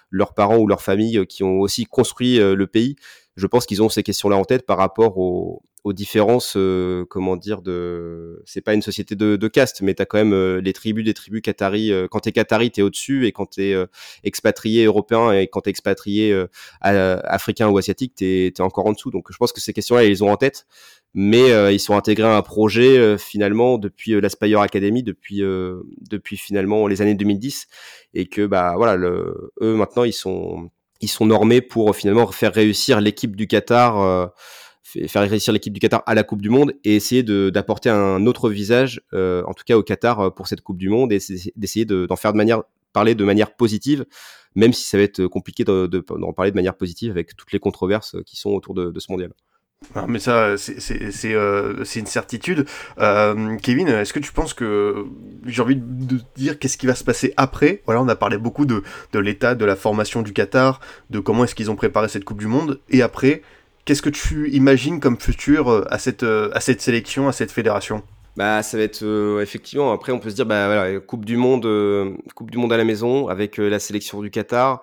[0.10, 2.96] leurs parents ou leurs familles qui ont aussi construit le pays.
[3.36, 7.36] Je pense qu'ils ont ces questions-là en tête par rapport aux, aux différences, euh, comment
[7.36, 10.72] dire, de, c'est pas une société de, de caste, mais t'as quand même euh, les
[10.72, 11.92] tribus des tribus qataris.
[11.92, 13.76] Euh, quand t'es qatari, t'es au-dessus, et quand t'es
[14.24, 16.34] expatrié européen et quand t'es expatrié
[16.82, 19.12] africain ou asiatique, t'es es encore en dessous.
[19.12, 20.66] Donc je pense que ces questions-là, ils ont en tête,
[21.14, 25.42] mais ils sont intégrés à un projet finalement depuis l'Aspire Academy, depuis
[26.10, 27.68] depuis finalement les années 2010,
[28.14, 30.70] et que bah voilà, le, eux maintenant ils sont
[31.04, 34.32] ils sont normés pour finalement faire réussir l'équipe du Qatar
[35.08, 38.50] faire réussir l'équipe du Qatar à la Coupe du Monde et essayer d'apporter un autre
[38.50, 41.20] visage, euh, en tout cas au Qatar euh, pour cette Coupe du Monde et
[41.56, 44.06] d'essayer d'en faire de manière parler de manière positive,
[44.56, 47.60] même si ça va être compliqué d'en de, parler de manière positive avec toutes les
[47.60, 49.34] controverses qui sont autour de, ce mondial.
[50.08, 52.66] Mais ça, c'est euh, une certitude.
[53.00, 55.06] Euh, Kevin, est-ce que tu penses que
[55.46, 57.82] j'ai envie de dire qu'est-ce qui va se passer après?
[57.86, 61.56] Voilà, on a parlé beaucoup de, l'état, de la formation du Qatar, de comment est-ce
[61.56, 63.42] qu'ils ont préparé cette Coupe du Monde, et après,
[63.86, 68.02] Qu'est-ce que tu imagines comme futur euh, à cette sélection, à cette fédération?
[68.36, 69.92] Bah, ça va être euh, effectivement.
[69.92, 71.68] Après, on peut se dire, bah voilà, Coupe du Monde,
[72.36, 74.82] Coupe du Monde à la maison avec la sélection du Qatar.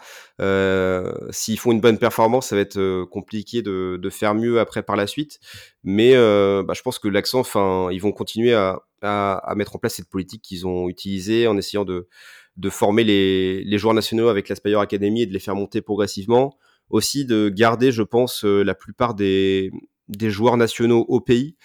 [1.31, 4.97] S'ils font une bonne performance, ça va être compliqué de, de, faire mieux après par
[4.97, 5.41] la suite.
[5.85, 9.79] Mais bah, je pense que l'accent, enfin, ils vont continuer à, à, à, mettre en
[9.79, 12.09] place cette politique qu'ils ont utilisée en essayant de,
[12.57, 16.57] de former les, les joueurs nationaux avec l'Aspire Academy et de les faire monter progressivement
[16.91, 19.71] aussi de garder, je pense, euh, la plupart des,
[20.09, 21.57] des joueurs nationaux au pays.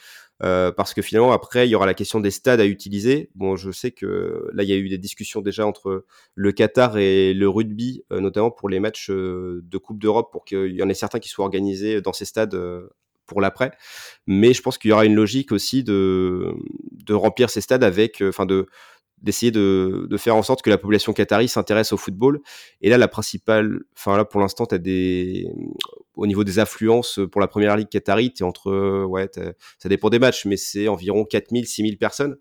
[0.43, 3.29] Euh, parce que finalement après il y aura la question des stades à utiliser.
[3.35, 6.97] Bon, je sais que là il y a eu des discussions déjà entre le Qatar
[6.97, 10.89] et le rugby, euh, notamment pour les matchs de Coupe d'Europe, pour qu'il y en
[10.89, 12.57] ait certains qui soient organisés dans ces stades
[13.25, 13.71] pour l'après.
[14.27, 16.53] Mais je pense qu'il y aura une logique aussi de,
[17.09, 18.67] remplir ces stades avec, enfin de
[19.21, 22.41] d'essayer de, de, faire en sorte que la population qatari s'intéresse au football.
[22.81, 25.47] Et là, la principale, enfin là pour l'instant, tu as des,
[26.15, 29.29] au niveau des affluences pour la première ligue qatari, tu es entre, ouais,
[29.77, 32.37] ça dépend des matchs, mais c'est environ 4000, 6000 personnes.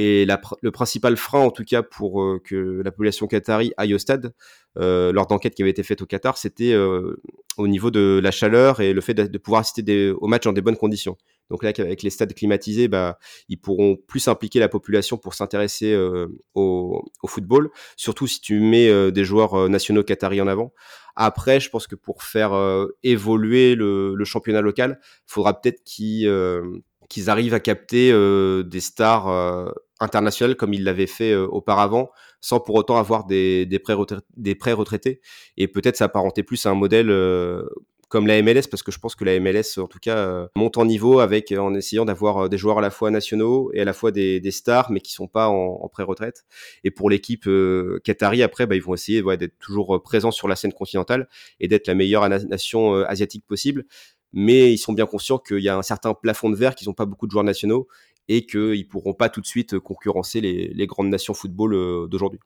[0.00, 0.26] Et
[0.62, 4.32] le principal frein, en tout cas, pour euh, que la population qatari aille au stade,
[4.78, 7.20] euh, lors d'enquêtes qui avaient été faites au Qatar, c'était euh,
[7.56, 10.52] au niveau de la chaleur et le fait de, pouvoir assister des, au match dans
[10.52, 11.16] des bonnes conditions.
[11.50, 15.92] Donc là, avec les stades climatisés, bah, ils pourront plus impliquer la population pour s'intéresser
[15.92, 20.72] euh, au, football, surtout si tu mets euh, des joueurs euh, nationaux qataris en avant.
[21.20, 22.52] Après, je pense que pour faire
[23.02, 26.30] évoluer le, championnat local, il faudra peut-être qu'ils
[27.08, 28.12] qu'ils arrivent à capter
[28.64, 35.20] des stars internationales comme ils l'avaient fait auparavant, sans pour autant avoir des, des pré-retraités,
[35.56, 37.10] et peut-être s'apparenter plus à un modèle
[38.08, 40.78] comme la MLS parce que je pense que la MLS en tout cas euh, monte
[40.78, 43.80] en niveau avec euh, en essayant d'avoir euh, des joueurs à la fois nationaux et
[43.82, 46.44] à la fois des, stars mais qui sont pas en, pré-retraite
[46.84, 47.48] et pour l'équipe
[48.04, 51.28] Qatari après bah, ils vont essayer ouais, d'être toujours présents sur la scène continentale
[51.60, 53.84] et d'être la meilleure nation asiatique possible
[54.32, 56.94] mais ils sont bien conscients qu'il y a un certain plafond de verre qu'ils n'ont
[56.94, 57.88] pas beaucoup de joueurs nationaux
[58.28, 62.40] et qu'ils pourront pas tout de suite concurrencer les grandes nations football d'aujourd'hui.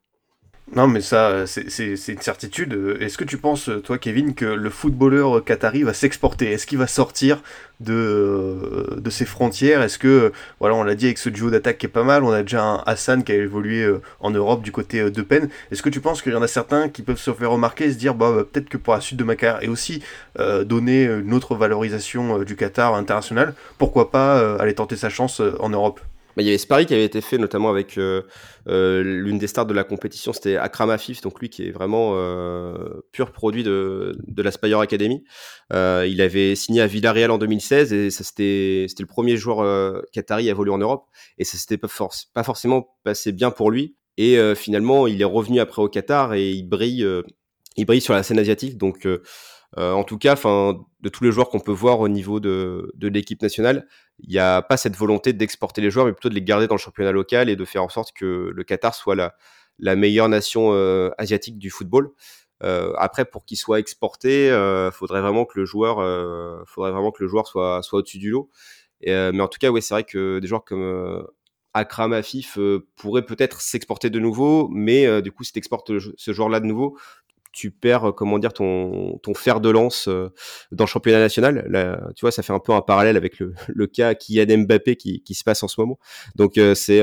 [0.71, 2.97] Non, mais ça, c'est une certitude.
[2.99, 6.51] Est-ce que tu penses, toi, Kevin, que le footballeur qatari va s'exporter?
[6.51, 7.43] Est-ce qu'il va sortir
[7.79, 9.83] de, ses frontières?
[9.83, 12.31] Est-ce que, voilà, on l'a dit avec ce duo d'attaque qui est pas mal, on
[12.31, 15.49] a déjà un Hassan qui a évolué euh, en Europe du côté euh, de Penn.
[15.69, 17.91] Est-ce que tu penses qu'il y en a certains qui peuvent se faire remarquer et
[17.91, 20.01] se dire, bah, bah peut-être que pour la suite de ma carrière, et aussi
[20.39, 25.69] euh, donner une autre valorisation du Qatar international, pourquoi pas aller tenter sa chance en
[25.69, 25.99] Europe?
[26.35, 28.23] Bah, il y avait ce qui avait été fait notamment avec euh,
[28.67, 32.13] euh, l'une des stars de la compétition, c'était Akram Afif, donc lui qui est vraiment
[32.15, 35.23] euh, pur produit de, de la Spire Academy.
[35.71, 40.01] Euh, il avait signé à Villarreal en 2016 et ça c'était le premier joueur euh,
[40.11, 41.05] qatari à évoluer en Europe
[41.37, 43.95] et ça s'était pas, force, pas forcément passé bien pour lui.
[44.17, 47.03] Et finalement, il est revenu après au Qatar et il brille,
[47.77, 48.77] il brille sur la scène asiatique.
[48.77, 49.07] Donc
[49.75, 53.41] en tout cas, enfin, de tous les joueurs qu'on peut voir au niveau de, l'équipe
[53.41, 53.85] nationale,
[54.19, 56.75] il n'y a pas cette volonté d'exporter les joueurs, mais plutôt de les garder dans
[56.75, 60.69] le championnat local et de faire en sorte que le Qatar soit la, meilleure nation
[60.71, 62.11] euh, asiatique du football.
[62.63, 67.11] Euh, après, pour qu'il soit exporté, euh, faudrait vraiment que le joueur, euh, faudrait vraiment
[67.11, 68.49] que le joueur soit soit au-dessus du lot.
[69.05, 71.27] Mais en tout cas, ouais, c'est vrai que des joueurs comme
[71.73, 72.57] Akram Afif
[72.95, 76.97] pourraient peut-être s'exporter de nouveau, mais du coup, si tu exportes ce joueur-là de nouveau,
[77.53, 82.11] tu perds, comment dire, ton, fer de lance dans le championnat national.
[82.15, 85.33] Tu vois, ça fait un peu un parallèle avec le, cas Kylian Mbappé qui, qui
[85.33, 85.99] se passe en ce moment.
[86.35, 87.01] Donc c'est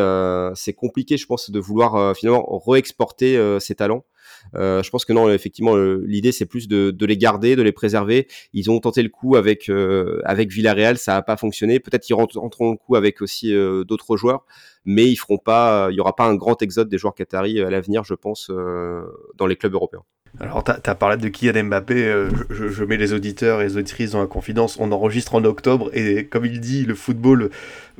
[0.54, 4.04] c'est compliqué, je pense, de vouloir finalement re-exporter ses talents.
[4.54, 8.28] Euh, je pense que non, effectivement, l'idée c'est plus de, les garder, de les préserver.
[8.52, 11.80] Ils ont tenté le coup avec euh, avec Villarreal, ça n'a pas fonctionné.
[11.80, 14.44] Peut-être qu'ils rentreront le coup avec aussi euh, d'autres joueurs,
[14.84, 15.88] mais ils feront pas.
[15.90, 18.50] Il y aura pas un grand exode des joueurs qataris à l'avenir, je pense,
[19.36, 20.04] dans les clubs européens.
[20.38, 23.76] Alors, tu as, parlé de Kylian Mbappé, euh, je, je, mets les auditeurs et les
[23.76, 24.76] auditrices dans la confidence.
[24.78, 27.50] On enregistre en octobre et, comme il dit, le football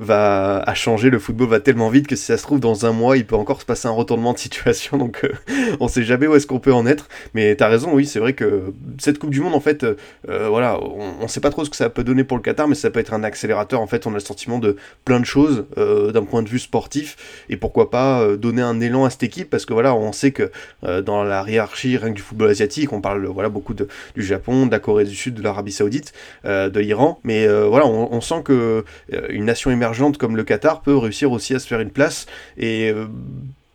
[0.00, 2.92] va à changer, le football va tellement vite que si ça se trouve, dans un
[2.92, 4.96] mois, il peut encore se passer un retournement de situation.
[4.98, 5.32] Donc, euh,
[5.78, 7.08] on sait jamais où est-ce qu'on peut en être.
[7.34, 10.48] Mais tu as raison, oui, c'est vrai que cette Coupe du Monde, en fait, euh,
[10.48, 12.74] voilà, on, ne sait pas trop ce que ça peut donner pour le Qatar, mais
[12.74, 13.80] ça peut être un accélérateur.
[13.80, 17.44] En fait, on a le sentiment de plein de choses d'un point de vue sportif
[17.48, 19.50] et pourquoi pas donner un élan à cette équipe?
[19.50, 20.50] Parce que voilà, on sait que
[20.82, 22.92] dans la hiérarchie, rien que du football asiatique.
[22.92, 26.12] On parle voilà beaucoup de, du Japon, de la Corée du Sud, de l'Arabie Saoudite,
[26.44, 27.20] euh, de l'Iran.
[27.24, 31.32] Mais euh, voilà, on, sent que euh, une nation émergente comme le Qatar peut réussir
[31.32, 32.26] aussi à se faire une place
[32.56, 32.92] et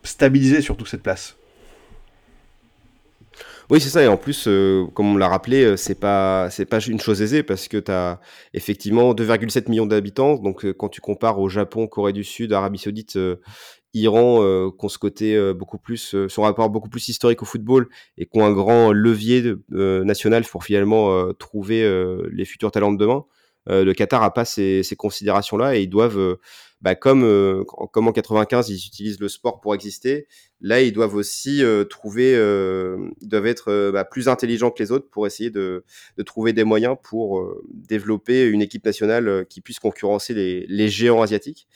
[0.03, 1.35] stabiliser surtout cette place.
[3.71, 4.03] Oui, c'est ça.
[4.03, 4.47] Et en plus,
[4.93, 8.19] comme on l'a rappelé, c'est pas c'est pas une chose aisée parce que tu as
[8.53, 10.35] effectivement 2,7 millions d'habitants.
[10.35, 13.17] Donc, quand tu compares au Japon, Corée du Sud, Arabie Saoudite,
[13.95, 17.41] Iran euh, qui ont ce côté euh, beaucoup plus, euh, son rapport beaucoup plus historique
[17.41, 17.87] au football
[18.17, 21.83] et qui ont un grand levier national pour finalement trouver
[22.31, 23.25] les futurs talents de demain.
[23.67, 26.37] Le Qatar a pas ces, ces considérations-là et ils doivent,
[26.81, 30.27] bah, comme, comme en 95, ils utilisent le sport pour exister.
[30.61, 35.25] Là, ils doivent aussi trouver, ils doivent être bah, plus intelligents que les autres pour
[35.25, 35.83] essayer de,
[36.17, 37.43] de trouver des moyens pour
[37.73, 41.67] développer une équipe nationale qui puisse concurrencer les, les géants asiatiques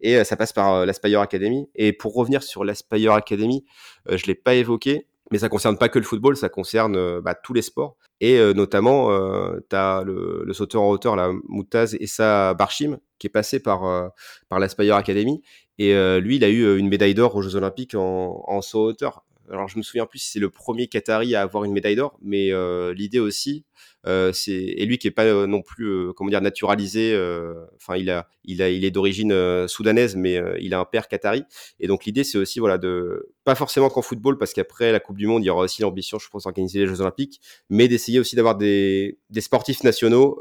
[0.00, 1.68] et euh, ça passe par euh, l'Aspire Academy.
[1.74, 3.64] Et pour revenir sur l'Aspire Academy,
[4.08, 7.34] euh, je l'ai pas évoqué, mais ça concerne pas que le football, ça concerne bah,
[7.34, 7.96] tous les sports.
[8.20, 9.10] Et notamment,
[9.68, 14.10] tu as le, sauteur en hauteur, la Moutaz Essa Barchim, qui est passé par,
[14.48, 15.42] par l'Aspire Academy.
[15.78, 19.24] Et lui, il a eu une médaille d'or aux Jeux Olympiques en, en saut hauteur.
[19.50, 22.18] Alors, je me souviens plus si c'est le premier Qatari à avoir une médaille d'or,
[22.22, 22.50] mais
[22.94, 23.64] l'idée aussi,
[23.97, 23.97] euh,
[24.32, 27.14] c'est et lui qui est pas euh, non plus euh, comment dire naturalisé.
[27.76, 31.44] Enfin, il est d'origine soudanaise, mais il a un père qatari.
[31.80, 35.18] Et donc l'idée, c'est aussi voilà de pas forcément qu'en football, parce qu'après la Coupe
[35.18, 37.40] du Monde, il y aura aussi l'ambition, je pense, d'organiser les Jeux Olympiques,
[37.70, 40.38] mais d'essayer aussi d'avoir des, sportifs nationaux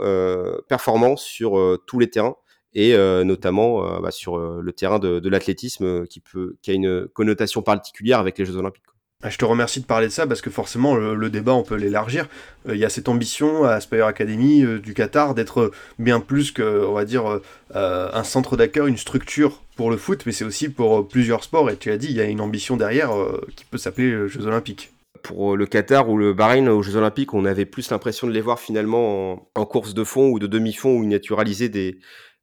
[0.67, 2.35] performants sur tous les terrains
[2.73, 8.45] et notamment bah, sur le terrain de, l'athlétisme qui a une connotation particulière avec les
[8.45, 8.83] Jeux Olympiques.
[9.25, 12.27] Je te remercie de parler de ça parce que forcément le, débat on peut l'élargir.
[12.67, 16.51] Euh, il y a cette ambition à Aspire Academy euh, du Qatar d'être bien plus
[16.51, 17.39] que va dire
[17.75, 21.69] euh, un centre d'accueil, une structure pour le foot, mais c'est aussi pour plusieurs sports.
[21.71, 23.11] Et tu as dit il y a une ambition derrière
[23.55, 24.91] qui peut s'appeler Jeux Olympiques.
[25.23, 28.41] Pour le Qatar ou le Bahreïn aux Jeux Olympiques, on avait plus l'impression de les
[28.41, 31.99] voir finalement en, course de fond ou de demi-fond ou naturaliser des,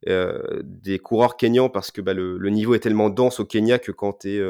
[0.06, 4.20] des coureurs kenyans parce que bah, le, niveau est tellement dense au Kenya que quand
[4.20, 4.40] tu es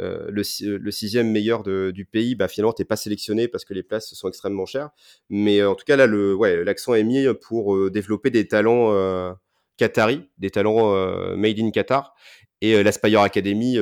[0.00, 0.42] euh, le,
[0.78, 4.12] le, sixième meilleur de, du pays, bah, finalement, t'es pas sélectionné parce que les places
[4.14, 4.90] sont extrêmement chères.
[5.30, 8.46] Mais euh, en tout cas, là, le, ouais, l'accent est mis pour euh, développer des
[8.46, 9.32] talents euh,
[9.76, 10.92] qataris, des talents
[11.36, 12.14] made in Qatar.
[12.62, 13.78] Et l'Aspire Academy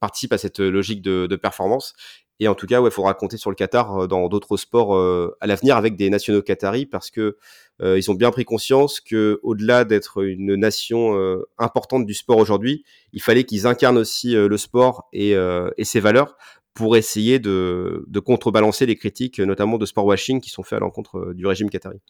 [0.00, 1.94] participe à cette logique de, de performance.
[2.40, 4.98] Et en tout cas, il ouais, faudra compter sur le Qatar dans d'autres sports
[5.40, 7.36] à l'avenir avec des nationaux qataris parce que
[7.82, 12.38] euh, ils ont bien pris conscience que, au-delà d'être une nation euh, importante du sport
[12.38, 15.34] aujourd'hui, il fallait qu'ils incarnent aussi euh, le sport et
[15.82, 16.36] ses valeurs
[16.74, 21.32] pour essayer de, contrebalancer les critiques, notamment de sport washing, qui sont faites à l'encontre
[21.32, 22.00] du régime qatari.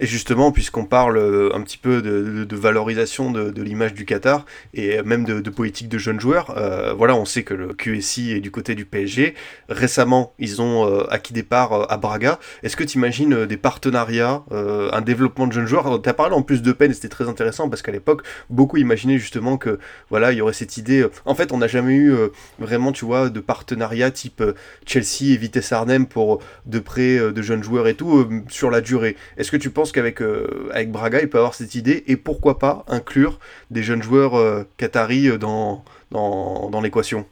[0.00, 5.02] Et justement, puisqu'on parle euh, un petit peu de, valorisation de, l'image du Qatar et
[5.02, 8.50] même de, politique de jeunes joueurs, euh, voilà, on sait que le QSI est du
[8.50, 9.34] côté du PSG.
[9.68, 12.38] Récemment, ils ont euh, acquis des parts à Braga.
[12.62, 16.00] Est-ce que tu imagines des partenariats, un développement de jeunes joueurs?
[16.00, 19.18] Tu as parlé en plus de peine, c'était très intéressant parce qu'à l'époque, beaucoup imaginaient
[19.18, 19.78] justement que
[20.10, 21.06] voilà, il y aurait cette idée.
[21.24, 22.14] En fait, on n'a jamais eu
[22.58, 24.42] vraiment, tu vois, de partenariat type
[24.86, 29.16] Chelsea et Vitesse Arnhem pour de près de jeunes joueurs et tout sur la durée.
[29.36, 32.58] Est-ce que tu pense qu'avec euh, avec Braga, il peut avoir cette idée et pourquoi
[32.58, 33.38] pas inclure
[33.70, 37.26] des jeunes joueurs euh, qataris euh, dans l'équation?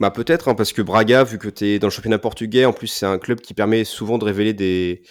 [0.00, 2.72] Bah peut-être, hein, parce que Braga, vu que tu es dans le championnat portugais, en
[2.72, 5.02] plus c'est un club qui permet souvent de révéler des,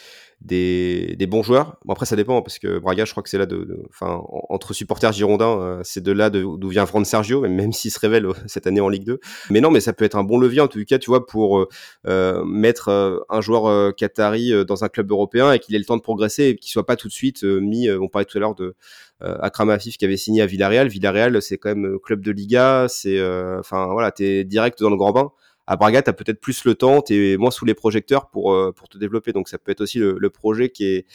[0.42, 1.78] des, des, bons joueurs.
[1.84, 4.74] Bon, après, ça dépend parce que Braga, je crois que c'est là de, enfin, entre
[4.74, 8.34] supporters girondins, euh, c'est de là d'où vient Fran Sergio, même s'il se révèle euh,
[8.46, 9.20] cette année en Ligue 2.
[9.50, 11.68] Mais non, mais ça peut être un bon levier en tout cas, tu vois, pour
[12.06, 16.02] euh, mettre un joueur qatari dans un club européen et qu'il ait le temps de
[16.02, 17.90] progresser et qu'il soit pas tout de suite mis.
[17.90, 18.76] on parlait tout à l'heure de
[19.22, 20.88] Akram Afif qui avait signé à Villarreal.
[20.88, 23.20] Villarreal, c'est quand même club de Liga, c'est,
[23.60, 25.32] enfin voilà, t'es direct dans le grand bain
[25.68, 28.56] à Braga, tu as peut-être plus le temps, tu es moins sous les projecteurs pour,
[28.76, 29.34] pour te développer.
[29.34, 31.06] Donc ça peut être aussi le, projet qui est,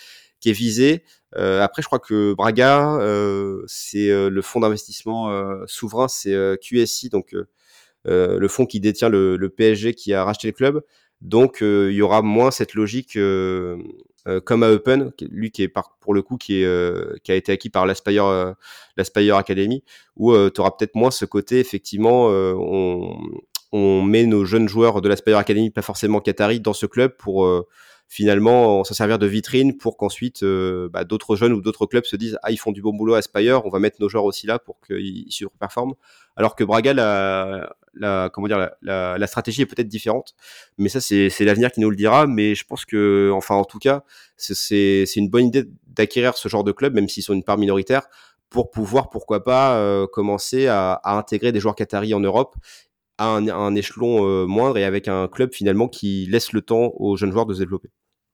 [0.41, 1.05] qui est visé.
[1.35, 2.99] après, je crois que Braga,
[3.67, 5.31] c'est le fonds d'investissement
[5.67, 7.35] souverain, c'est QSI, donc
[8.05, 10.83] le fonds qui détient le, le, PSG qui a racheté le club.
[11.23, 13.17] Donc il y aura moins cette logique
[14.29, 17.33] euh, comme à Open, lui qui est par, pour le coup qui, est, euh, qui
[17.33, 18.53] a été acquis par l'Aspire, euh,
[18.97, 19.83] l'Aspire Academy,
[20.17, 23.17] où tu auras peut-être moins ce côté, effectivement, on,
[23.73, 27.49] on, met nos jeunes joueurs de l'Aspire Academy, pas forcément Qatari, dans ce club pour
[28.09, 32.39] finalement s'en servir de vitrine pour qu'ensuite bah, d'autres jeunes ou d'autres clubs se disent
[32.43, 34.59] ah ils font du bon boulot à Aspire, on va mettre nos joueurs aussi là
[34.59, 35.95] pour qu'ils surperforment.
[36.37, 40.35] Alors que Braga la, la comment dire la, la, stratégie est peut-être différente,
[40.79, 42.27] mais ça c'est l'avenir qui nous le dira.
[42.27, 44.05] Mais je pense que enfin en tout cas
[44.37, 48.09] c'est une bonne idée d'acquérir ce genre de club, même s'ils sont une part minoritaire,
[48.49, 52.57] pour pouvoir pourquoi pas euh, commencer à, à, intégrer des joueurs qataris en Europe
[53.23, 57.17] à un, échelon euh, moindre et avec un club finalement qui laisse le temps aux
[57.17, 57.89] jeunes joueurs de se développer.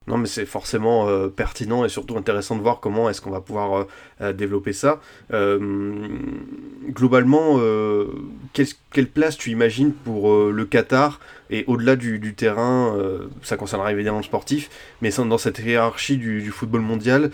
[0.07, 3.43] Non, mais c'est forcément euh, pertinent et surtout intéressant de voir comment est-ce qu'on va
[3.43, 3.87] pouvoir
[4.23, 5.01] euh, développer ça.
[6.91, 7.61] globalement,
[8.55, 11.21] quelle place tu imagines pour le Qatar
[11.51, 12.97] et au-delà du, terrain,
[13.43, 14.71] ça concernera évidemment le sportif,
[15.03, 17.31] mais dans cette hiérarchie du, football mondial,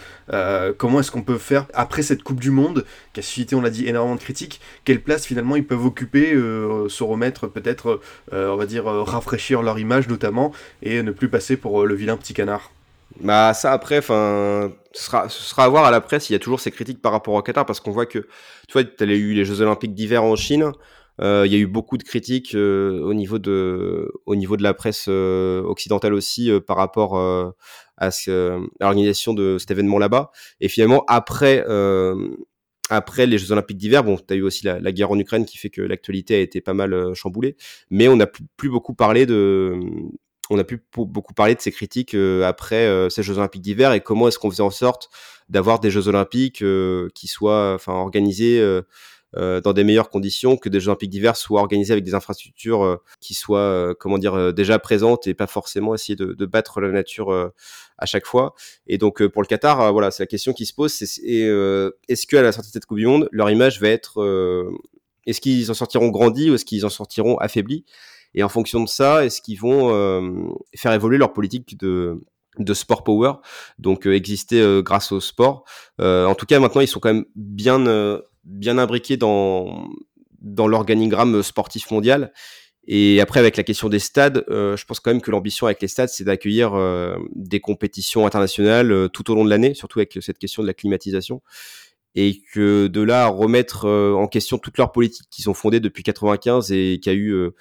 [0.79, 3.71] comment est-ce qu'on peut faire après cette Coupe du Monde qui a suscité, on l'a
[3.71, 8.01] dit, énormément de critiques, quelle place finalement ils peuvent occuper, se remettre peut-être,
[8.33, 10.53] on va dire, rafraîchir leur image notamment
[10.83, 12.71] et ne plus passer pour le vilain petit canard?
[13.21, 16.31] Bah ça après, enfin, ce sera, ce sera à voir à la presse.
[16.31, 18.73] Il y a toujours ces critiques par rapport au Qatar parce qu'on voit que, tu
[18.73, 20.73] vois, tu as eu les Jeux Olympiques d'hiver en Chine.
[21.21, 24.63] Euh, il y a eu beaucoup de critiques euh, au niveau de, au niveau de
[24.63, 27.17] la presse euh, occidentale aussi par rapport
[27.97, 30.31] à, ce, à l'organisation de cet événement là-bas.
[30.61, 31.65] Et finalement, après,
[32.91, 35.45] après les Jeux Olympiques d'hiver, bon, tu as eu aussi la, la, guerre en Ukraine
[35.45, 37.57] qui fait que l'actualité a été pas mal chamboulée,
[37.91, 39.79] mais on n'a plus, plus, beaucoup parlé de,
[40.51, 43.93] on a pu beaucoup parler de ces critiques euh, après euh, ces Jeux Olympiques d'hiver
[43.93, 45.09] et comment est-ce qu'on faisait en sorte
[45.49, 48.61] d'avoir des Jeux Olympiques euh, qui soient enfin organisés
[49.37, 53.35] dans des meilleures conditions, que des Jeux Olympiques d'hiver soient organisés avec des infrastructures qui
[53.35, 57.33] soient comment dire déjà présentes et pas forcément essayer de, battre la nature
[57.99, 58.55] à chaque fois.
[58.87, 60.93] Et donc pour le Qatar, voilà, c'est la question qui se pose.
[60.93, 61.07] C'est
[62.09, 64.23] est-ce qu'à la sortie de cette Coupe du Monde, leur image va être
[65.27, 67.85] est-ce qu'ils en sortiront grandis ou est-ce qu'ils en sortiront affaiblis?
[68.35, 72.21] Et en fonction de ça, est-ce qu'ils vont euh, faire évoluer leur politique de,
[72.59, 73.35] de sport power,
[73.79, 75.65] donc euh, exister euh, grâce au sport?
[75.99, 77.85] en tout cas, maintenant, ils sont quand même bien,
[78.45, 79.89] bien imbriqués dans,
[80.41, 82.33] dans l'organigramme sportif mondial.
[82.87, 85.89] Et après, avec la question des stades, je pense quand même que l'ambition avec les
[85.89, 86.75] stades, c'est d'accueillir
[87.35, 91.41] des compétitions internationales tout au long de l'année, surtout avec cette question de la climatisation.
[92.15, 96.73] Et que de là, remettre en question toute leur politique qu'ils ont fondée depuis 95
[96.73, 97.53] et qui a eu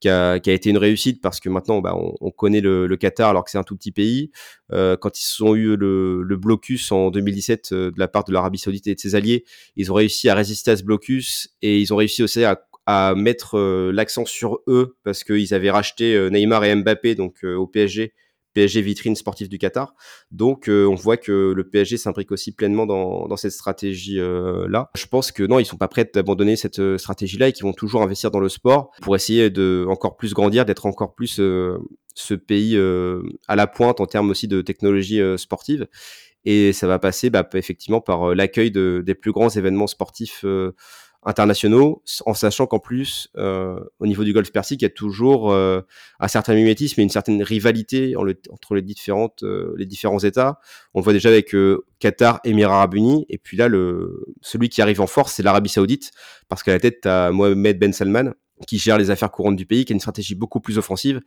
[0.00, 3.30] qui a, été une réussite parce que maintenant bah, on, on, connaît le, le, Qatar
[3.30, 4.30] alors que c'est un tout petit pays.
[4.72, 8.32] Euh, quand ils ont eu le, le blocus en 2017 euh, de la part de
[8.32, 9.44] l'Arabie Saoudite et de ses alliés,
[9.76, 13.14] ils ont réussi à résister à ce blocus et ils ont réussi aussi à, à
[13.14, 17.66] mettre euh, l'accent sur eux parce qu'ils avaient racheté euh, Neymar et Mbappé donc au
[17.66, 18.12] PSG
[18.56, 19.94] PSG vitrine sportive du Qatar.
[20.30, 24.90] Donc euh, on voit que le PSG s'imbrique aussi pleinement dans, cette stratégie euh, là.
[24.96, 27.64] Je pense que non, ils sont pas prêts d'abandonner cette euh, stratégie là et qu'ils
[27.64, 31.38] vont toujours investir dans le sport pour essayer de encore plus grandir, d'être encore plus
[32.14, 32.78] ce pays
[33.46, 35.86] à la pointe en termes aussi de technologie sportive.
[36.46, 40.44] Et ça va passer bah, effectivement par l'accueil de, des plus grands événements sportifs
[41.26, 45.52] internationaux, en sachant qu'en plus, euh, au niveau du golf persique, il y a toujours
[45.52, 45.80] euh,
[46.20, 50.60] un certain mimétisme et une certaine rivalité entre les, différentes, euh, les différents États.
[50.94, 51.54] On le voit déjà avec
[51.98, 55.68] Qatar, Émirats Arabes Unis, et puis là, le, celui qui arrive en force, c'est l'Arabie
[55.68, 56.12] Saoudite,
[56.48, 58.32] parce qu'à la tête, tu Mohamed Ben Salman,
[58.66, 61.20] qui gère les affaires courantes du pays, qui a une stratégie beaucoup plus offensive.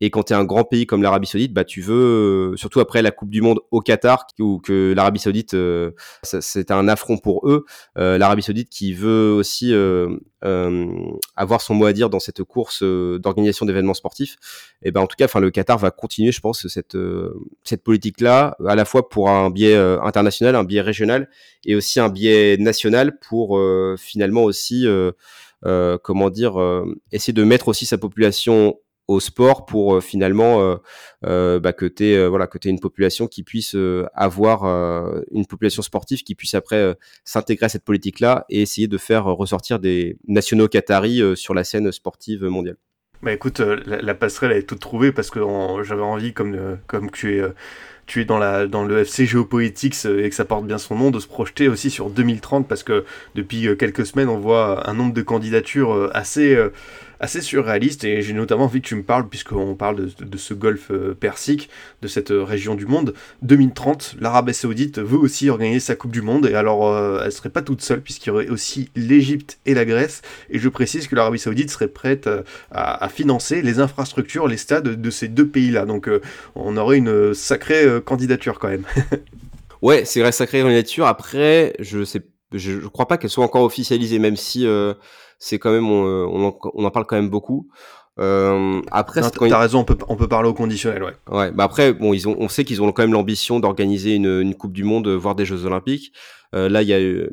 [0.00, 2.80] Et quand tu es un grand pays comme l'Arabie Saoudite, bah tu veux, euh, surtout
[2.80, 7.16] après la Coupe du Monde au Qatar, où que l'Arabie Saoudite, euh, c'est un affront
[7.16, 7.64] pour eux.
[7.96, 9.72] Euh, L'Arabie Saoudite qui veut aussi
[11.36, 14.36] avoir son mot à dire dans cette course d'organisation d'événements sportifs.
[14.82, 16.98] Et ben en tout cas, enfin le Qatar va continuer, je pense, cette
[17.62, 21.30] cette politique là, à la fois pour un biais international, un biais régional,
[21.64, 23.58] et aussi un biais national pour
[23.96, 25.12] finalement aussi euh,
[26.02, 30.78] comment dire, euh, essayer de mettre aussi sa population au sport pour euh, finalement
[31.22, 33.76] bah, que tu voilà que une population qui puisse
[34.14, 34.64] avoir
[35.30, 39.26] une population sportive qui puisse après s'intégrer à cette politique là et essayer de faire
[39.26, 42.76] ressortir des nationaux qataris sur la scène sportive mondiale.
[43.22, 45.40] Bah écoute, la, passerelle est toute trouvée parce que
[45.82, 47.42] j'avais envie comme comme tu es
[48.06, 50.96] tu es dans, la, dans le FC Geopolitics euh, et que ça porte bien son
[50.96, 54.88] nom, de se projeter aussi sur 2030 parce que depuis euh, quelques semaines on voit
[54.88, 56.56] un nombre de candidatures euh, assez
[57.24, 60.90] assez surréaliste et j'ai notamment envie que tu me parles, puisqu'on parle de, ce golfe
[60.90, 61.70] euh, persique,
[62.02, 63.14] de cette euh, région du monde.
[63.42, 67.62] 2030, l'Arabie Saoudite veut aussi organiser sa Coupe du Monde et alors elle serait pas
[67.62, 70.20] toute seule puisqu'il y aurait aussi l'Égypte et la Grèce.
[70.50, 72.28] Et je précise que l'Arabie Saoudite serait prête
[72.70, 75.86] à, financer les infrastructures, les stades de ces deux pays-là.
[75.86, 76.10] Donc
[76.54, 78.84] on aurait une sacrée candidature quand même.
[79.82, 81.06] ouais, c'est vrai, sacrée candidature.
[81.06, 82.22] Après, je sais
[82.54, 84.94] je, crois pas qu'elle soit encore officialisée, même si euh,
[85.38, 87.68] c'est quand même on, euh, on, en, parle quand même beaucoup.
[88.20, 91.14] Euh, après, t'as raison, on peut, on peut parler au conditionnel, ouais.
[91.30, 94.40] Ouais, bah après, bon, ils ont, on sait qu'ils ont quand même l'ambition d'organiser une,
[94.40, 96.12] une, Coupe du Monde, voire des Jeux Olympiques.
[96.54, 97.28] Euh, là, il y a eu,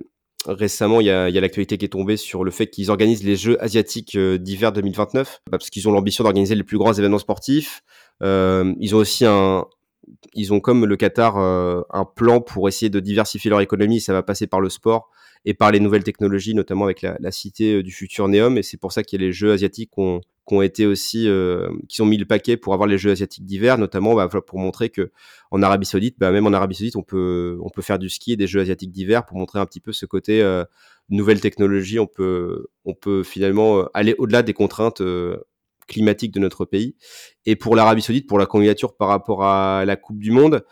[0.47, 3.23] récemment, il y a, y a l'actualité qui est tombée sur le fait qu'ils organisent
[3.23, 7.83] les Jeux asiatiques d'hiver 2029, parce qu'ils ont l'ambition d'organiser les plus grands événements sportifs.
[8.23, 9.65] Euh, ils ont aussi un,
[10.33, 14.01] ils ont comme le Qatar euh, un plan pour essayer de diversifier leur économie.
[14.01, 15.09] Ça va passer par le sport
[15.45, 18.57] et par les nouvelles technologies, notamment avec la, cité euh, du futur Neom.
[18.57, 20.01] Et c'est pour ça qu'il y a les Jeux asiatiques qui
[20.53, 23.77] ont, été aussi, euh, qui ont mis le paquet pour avoir les Jeux asiatiques d'hiver,
[23.77, 25.11] notamment bah, pour montrer que
[25.49, 28.47] en Arabie Saoudite, bah, même en Arabie Saoudite, on peut, faire du ski et des
[28.47, 30.63] Jeux asiatiques d'hiver pour montrer un petit peu ce côté euh,
[31.09, 31.99] nouvelle technologie.
[31.99, 32.67] On peut,
[33.23, 35.01] finalement aller au-delà des contraintes
[35.87, 36.95] climatique de notre pays.
[37.45, 40.63] Et pour l'Arabie Saoudite, pour la candidature par rapport à la Coupe du Monde,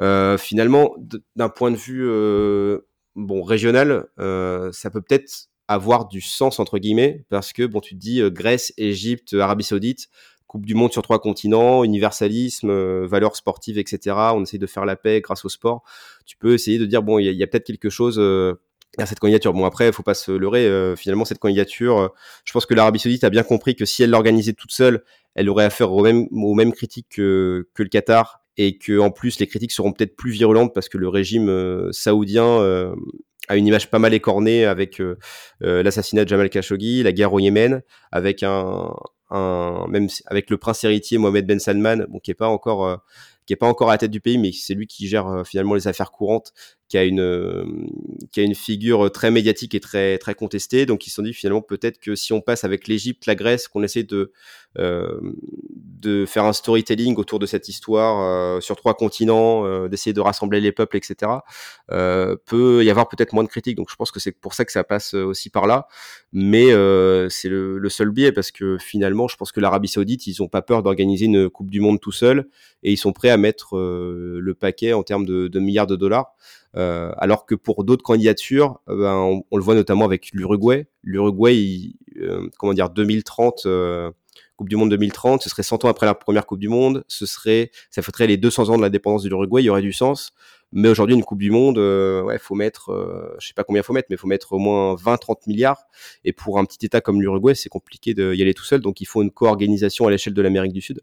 [0.00, 0.94] euh, finalement,
[1.34, 2.80] d'un point de vue euh,
[3.16, 7.94] bon régional, euh, ça peut peut-être avoir du sens entre guillemets parce que bon, tu
[7.94, 10.08] te dis Grèce, Égypte, Arabie Saoudite.
[10.46, 12.70] Coupe du monde sur trois continents, universalisme,
[13.04, 14.16] valeurs sportives, etc.
[14.32, 15.82] On essaye de faire la paix grâce au sport.
[16.24, 18.20] Tu peux essayer de dire bon, il y a, peut-être quelque chose
[18.98, 19.52] à cette candidature.
[19.52, 20.66] Bon après, faut pas se leurrer.
[20.66, 22.08] Euh, finalement, cette candidature, euh,
[22.44, 25.04] je pense que l'Arabie Saoudite a bien compris que si elle l'organisait toute seule,
[25.34, 29.10] elle aurait affaire aux mêmes, aux mêmes critiques que, que le Qatar et que en
[29.10, 32.94] plus les critiques seront peut-être plus virulentes parce que le régime euh, saoudien
[33.48, 35.00] a une image pas mal écornée avec
[35.60, 38.92] l'assassinat de Jamal Khashoggi, la guerre au Yémen, avec un,
[39.30, 43.00] un même avec le prince héritier Mohamed Ben Salman, bon, qui est pas encore
[43.46, 45.44] qui est pas encore à la tête du pays, mais c'est lui qui gère euh,
[45.44, 46.52] finalement les affaires courantes,
[46.88, 47.64] qui a une euh,
[48.32, 50.86] qui a une figure très médiatique et très très contestée.
[50.86, 53.68] Donc ils se sont dit finalement peut-être que si on passe avec l'Égypte, la Grèce,
[53.68, 54.32] qu'on essaie de
[54.78, 55.20] euh,
[55.72, 60.70] de faire un storytelling autour de cette histoire sur trois continents, d'essayer de rassembler les
[60.70, 61.32] peuples, etc.
[61.88, 63.76] peut y avoir peut-être moins de critiques.
[63.76, 65.88] Donc je pense que c'est pour ça que ça passe aussi par là.
[66.32, 66.66] Mais
[67.30, 70.48] c'est le, le, seul biais parce que finalement, je pense que l'Arabie Saoudite, ils ont
[70.48, 72.46] pas peur d'organiser une Coupe du Monde tout seul
[72.82, 75.96] et ils sont prêts à mettre euh, le paquet en termes de, de milliards de
[75.96, 76.34] dollars.
[76.76, 80.86] Euh, alors que pour d'autres candidatures, euh, ben, on, le voit notamment avec l'Uruguay.
[81.02, 81.94] L'Uruguay,
[82.58, 83.66] comment dire, 2030,
[84.56, 87.26] Coupe du Monde 2030, ce serait 100 ans après la première Coupe du Monde, ce
[87.26, 90.32] serait, ça ferait les 200 ans de l'indépendance de l'Uruguay, il y aurait du sens.
[90.72, 93.82] Mais aujourd'hui, une Coupe du Monde, euh, ouais, faut mettre, euh, je sais pas combien
[93.82, 95.84] faut mettre, mais faut mettre au moins 20-30 milliards.
[96.24, 98.80] Et pour un petit État comme l'Uruguay, c'est compliqué d'y aller tout seul.
[98.80, 101.02] Donc, il faut une co-organisation à l'échelle de l'Amérique du Sud.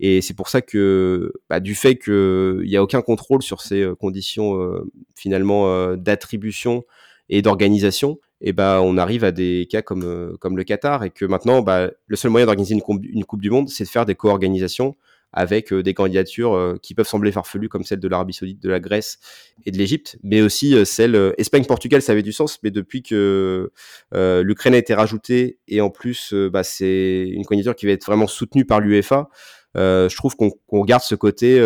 [0.00, 3.82] Et c'est pour ça que, bah, du fait qu'il n'y a aucun contrôle sur ces
[3.82, 6.84] euh, conditions euh, finalement d'attribution
[7.28, 11.24] et d'organisation, et bah on arrive à des cas comme comme le Qatar et que
[11.24, 12.82] maintenant, bah, le seul moyen d'organiser une,
[13.24, 14.96] Coupe du Monde, c'est de faire des co-organisations
[15.32, 18.68] avec euh, des candidatures euh, qui peuvent sembler farfelues comme celle de l'Arabie Saoudite, de
[18.68, 19.18] la Grèce
[19.64, 23.70] et de l'Égypte, mais aussi euh, celle Espagne-Portugal, ça avait du sens, mais depuis que
[24.12, 28.26] l'Ukraine a été rajoutée et en plus bah, c'est une candidature qui va être vraiment
[28.26, 29.28] soutenue par l'UEFA,
[29.74, 31.60] je trouve qu'on garde ce côté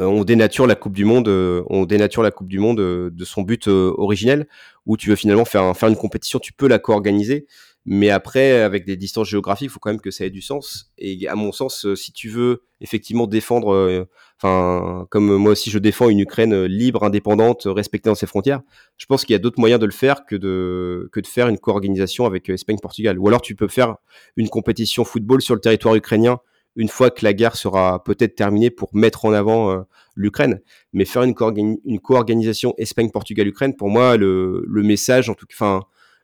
[0.00, 3.66] on dénature la Coupe du Monde, on dénature la Coupe du Monde de son but
[3.68, 4.46] originel,
[4.86, 7.46] où tu veux finalement faire, faire une compétition, tu peux la co-organiser,
[7.90, 10.92] mais après, avec des distances géographiques, il faut quand même que ça ait du sens.
[10.98, 14.04] Et à mon sens, euh, si tu veux effectivement défendre, euh,
[14.36, 18.60] enfin, comme moi aussi je défends une Ukraine euh, libre, indépendante, respectée dans ses frontières,
[18.98, 21.48] je pense qu'il y a d'autres moyens de le faire que de, que de faire
[21.48, 23.18] une co-organisation avec Espagne-Portugal.
[23.18, 23.96] Ou alors tu peux faire
[24.36, 26.40] une compétition football sur le territoire ukrainien
[26.78, 30.60] une fois que la guerre sera peut-être terminée pour mettre en avant l'Ukraine.
[30.94, 35.80] Mais faire une co-organisation Espagne-Portugal-Ukraine, pour moi, le, message, en tout cas,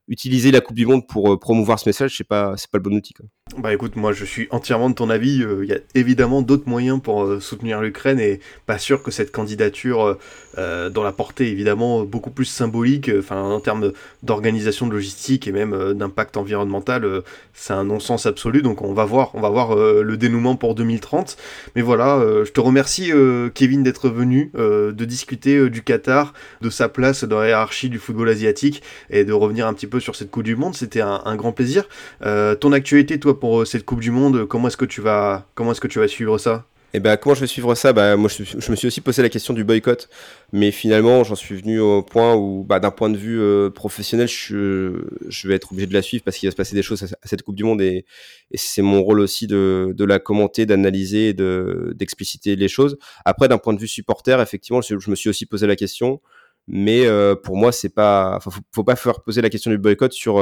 [0.08, 2.94] utiliser la Coupe du Monde pour euh, promouvoir ce message, c'est pas, pas le bon
[2.94, 3.14] outil.
[3.58, 5.42] Bah écoute, moi je suis entièrement de ton avis.
[5.42, 9.10] Euh, il y a évidemment d'autres moyens pour euh, soutenir l'Ukraine et pas sûr que
[9.10, 10.16] cette candidature,
[10.56, 13.92] euh, dont la portée évidemment beaucoup plus symbolique, enfin en termes
[14.22, 17.22] d'organisation de logistique et même d'impact environnemental,
[17.52, 18.62] c'est un non-sens absolu.
[18.62, 21.36] Donc on va voir, on va voir le dénouement pour 2030.
[21.76, 23.12] Mais voilà, je te remercie
[23.54, 26.32] Kevin d'être venu, de discuter du Qatar,
[26.62, 30.00] de sa place dans la hiérarchie du football asiatique et de revenir un petit peu
[30.00, 30.74] sur cette Coupe du Monde.
[30.74, 31.84] C'était un, grand plaisir.
[32.20, 35.72] ton actualité, toi, pour euh, cette Coupe du Monde, comment est-ce que tu vas, comment
[35.72, 36.66] est-ce que tu vas suivre ça?
[36.96, 37.92] Et ben comment je vais suivre ça?
[37.92, 40.08] Bah moi je, me suis aussi posé la question du boycott,
[40.52, 44.28] mais finalement j'en suis venu au point où, bah, d'un point de vue euh, professionnel,
[44.28, 47.06] je, vais être obligé de la suivre parce qu'il va se passer des choses à,
[47.24, 47.82] cette Coupe du Monde.
[47.82, 48.06] Et,
[48.54, 52.96] c'est mon rôle aussi de, la commenter, d'analyser, de d'expliciter les choses.
[53.24, 56.20] Après d'un point de vue supporter, effectivement, je, me suis aussi posé la question,
[56.68, 58.38] mais euh, pour moi c'est pas,
[58.70, 60.40] faut, pas faire poser la question du boycott sur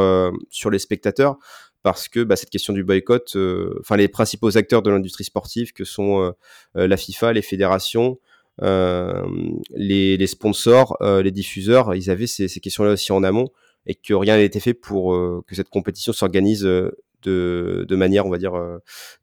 [0.50, 1.38] sur les spectateurs
[1.82, 5.72] parce que bah, cette question du boycott, euh, enfin les principaux acteurs de l'industrie sportive
[5.72, 6.30] que sont euh,
[6.76, 8.18] euh, la FIFA, les fédérations,
[8.60, 13.48] les, les, sponsors, les diffuseurs, ils avaient ces, ces questions-là aussi en amont
[13.86, 15.16] et que rien été fait pour
[15.46, 18.52] que cette compétition s'organise de, de, manière, on va dire,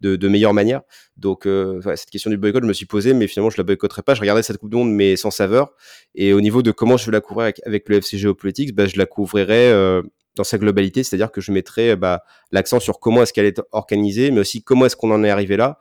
[0.01, 0.81] de, de meilleure manière.
[1.15, 1.47] Donc,
[1.95, 4.15] cette question du boycott, je me suis posé, mais finalement, je la boycotterai pas.
[4.15, 5.71] Je regardais cette Coupe du Monde, mais sans saveur.
[6.15, 8.87] Et au niveau de comment je vais la couvrir avec, avec le FC Geopolitics, bah,
[8.87, 10.01] je la couvrirai
[10.39, 12.23] dans sa globalité, c'est-à-dire que je mettrai bah,
[12.53, 15.57] l'accent sur comment est-ce qu'elle est organisée, mais aussi comment est-ce qu'on en est arrivé
[15.57, 15.79] là,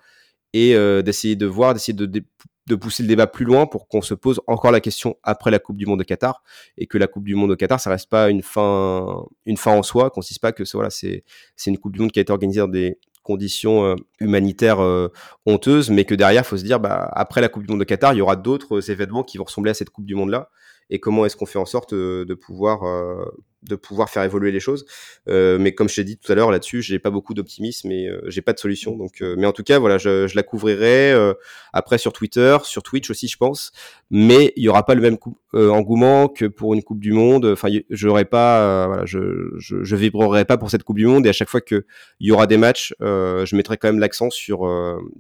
[0.53, 4.15] et euh, d'essayer de voir, d'essayer de, pousser le débat plus loin pour qu'on se
[4.15, 6.43] pose encore la question après la Coupe du Monde de Qatar,
[6.77, 8.67] et que la Coupe du Monde au Qatar, ça reste pas une fin,
[9.47, 11.23] en soi, qu'on ne dise pas que voilà, c'est
[11.67, 15.13] une Coupe du Monde qui a été organisée dans des conditions euh, humanitaires euh,
[15.47, 17.85] honteuses, mais que derrière, il faut se dire, bah, après la Coupe du Monde de
[17.85, 20.51] Qatar, il y aura d'autres événements qui vont ressembler à cette Coupe du Monde-là,
[20.91, 22.81] et comment est-ce qu'on fait en sorte de pouvoir
[23.63, 24.87] de pouvoir faire évoluer les choses.
[25.29, 28.09] Euh, mais comme je t'ai dit tout à l'heure là-dessus, j'ai pas beaucoup d'optimisme et
[28.09, 28.97] euh, j'ai pas de solution.
[28.97, 31.15] Donc, euh, mais en tout cas, voilà, je, je la couvrirai
[31.73, 33.73] après sur Twitter, sur Twitch aussi, je pense.
[34.11, 37.47] Mais il y aura pas le même coup, engouement que pour une Coupe du Monde.
[37.47, 41.27] Enfin, j'aurais pas, voilà, je, je, je, vibrerai pas pour cette Coupe du Monde.
[41.27, 41.85] Et à chaque fois qu'il
[42.21, 44.69] y aura des matchs, je mettrai quand même l'accent sur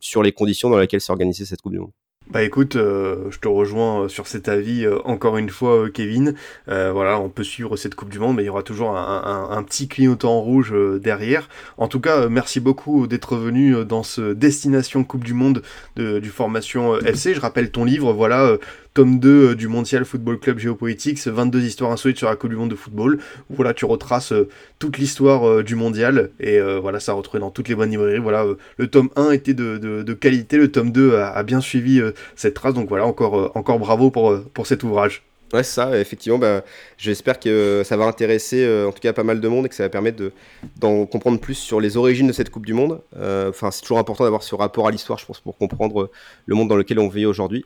[0.01, 1.93] sur les conditions dans lesquelles s'est organisée cette Coupe du Monde.
[2.31, 6.35] Bah écoute, euh, je te rejoins euh, sur cet avis euh, encore une fois, Kevin.
[6.66, 9.62] voilà, on peut suivre cette Coupe du Monde, mais il y aura toujours un, un,
[9.62, 11.49] petit clignotant rouge derrière.
[11.79, 15.62] En tout cas, merci beaucoup d'être venu dans ce destination Coupe du Monde
[15.97, 17.35] de, du formation FC.
[17.35, 18.59] Je rappelle ton livre, voilà,
[18.99, 22.57] tome 2 euh, du Mondial Football Club Géopolitics, 22 histoires insolites sur la Coupe du
[22.57, 23.20] Monde de football.
[23.49, 24.49] Voilà, tu retraces euh,
[24.80, 28.18] toute l'histoire euh, du mondial et voilà, ça retrouvé dans toutes les bonnes librairies.
[28.18, 28.44] Voilà,
[28.76, 32.01] le tome 1 était de, qualité, le tome 2 a, bien suivi
[32.34, 35.22] cette trace, donc voilà, encore, encore bravo pour, pour cet ouvrage.
[35.53, 36.62] Ouais, ça, effectivement, bah,
[36.99, 39.84] j'espère que ça va intéresser en tout cas pas mal de monde et que ça
[39.84, 40.30] va permettre
[40.76, 43.01] d'en comprendre plus sur les origines de cette Coupe du Monde.
[43.16, 46.11] Enfin, c'est toujours important d'avoir ce rapport à l'histoire, je pense, pour comprendre
[46.46, 47.64] le monde dans lequel on vit aujourd'hui.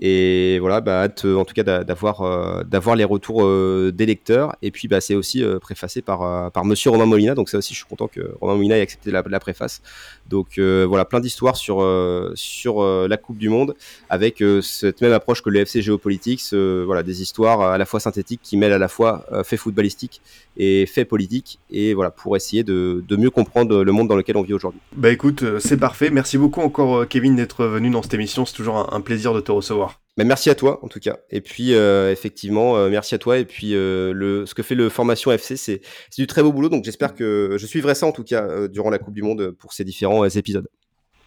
[0.00, 4.56] Et voilà, bah, hâte en tout cas d'avoir euh, d'avoir les retours euh, des lecteurs.
[4.62, 7.34] Et puis bah, c'est aussi euh, préfacé par, par Monsieur Romain Molina.
[7.34, 9.82] Donc ça aussi, je suis content que Romain Molina ait accepté la, la préface.
[10.28, 11.86] Donc voilà, plein d'histoires sur
[12.34, 13.74] sur la Coupe du Monde
[14.08, 16.52] avec cette même approche que le FC Géopolitics.
[16.52, 20.22] voilà, des histoires à la fois synthétiques qui mêlent à la fois fait footballistique
[20.56, 21.58] et fait politique.
[21.70, 24.80] Et voilà, pour essayer de, de mieux comprendre le monde dans lequel on vit aujourd'hui.
[24.96, 26.10] Bah écoute, c'est parfait.
[26.10, 28.46] Merci beaucoup encore Kevin d'être venu dans cette émission.
[28.46, 29.81] C'est toujours un plaisir de te recevoir.
[30.18, 31.18] Bah, merci à toi en tout cas.
[31.30, 33.38] Et puis euh, effectivement, euh, merci à toi.
[33.38, 35.80] Et puis euh, le, ce que fait le formation FC, c'est
[36.18, 36.68] du très beau boulot.
[36.68, 39.72] Donc j'espère que je suivrai ça en tout cas durant la Coupe du Monde pour
[39.72, 40.68] ces différents épisodes.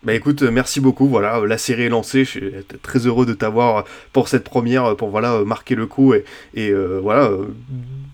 [0.05, 1.07] Bah écoute, merci beaucoup.
[1.07, 2.25] Voilà, la série est lancée.
[2.25, 2.51] Je suis
[2.83, 6.23] très heureux de t'avoir pour cette première, pour voilà marquer le coup et,
[7.01, 7.31] voilà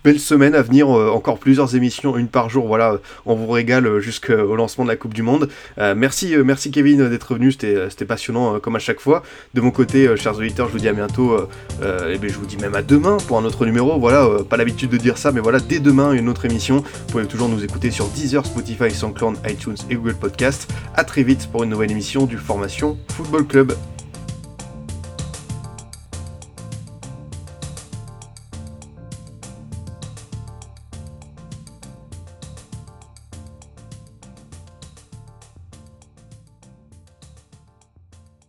[0.04, 3.86] belle semaine à venir, euh, encore plusieurs émissions, une par jour, voilà, on vous régale
[3.86, 5.50] euh, jusqu'au lancement de la Coupe du Monde.
[5.78, 9.24] Euh, merci, merci Kevin d'être venu, c'était passionnant comme à chaque fois.
[9.54, 11.38] De mon côté, chers auditeurs, je vous dis à bientôt,
[11.82, 14.90] et bien je vous dis même à demain pour un autre numéro, voilà, pas l'habitude
[14.90, 16.78] de dire ça, mais voilà, dès demain, une autre émission.
[16.78, 20.72] Vous pouvez toujours nous écouter sur Deezer, Spotify, SoundCloud, iTunes et Google Podcast.
[20.96, 23.74] À très vite pour une nouvelle émission du Formation Football Club.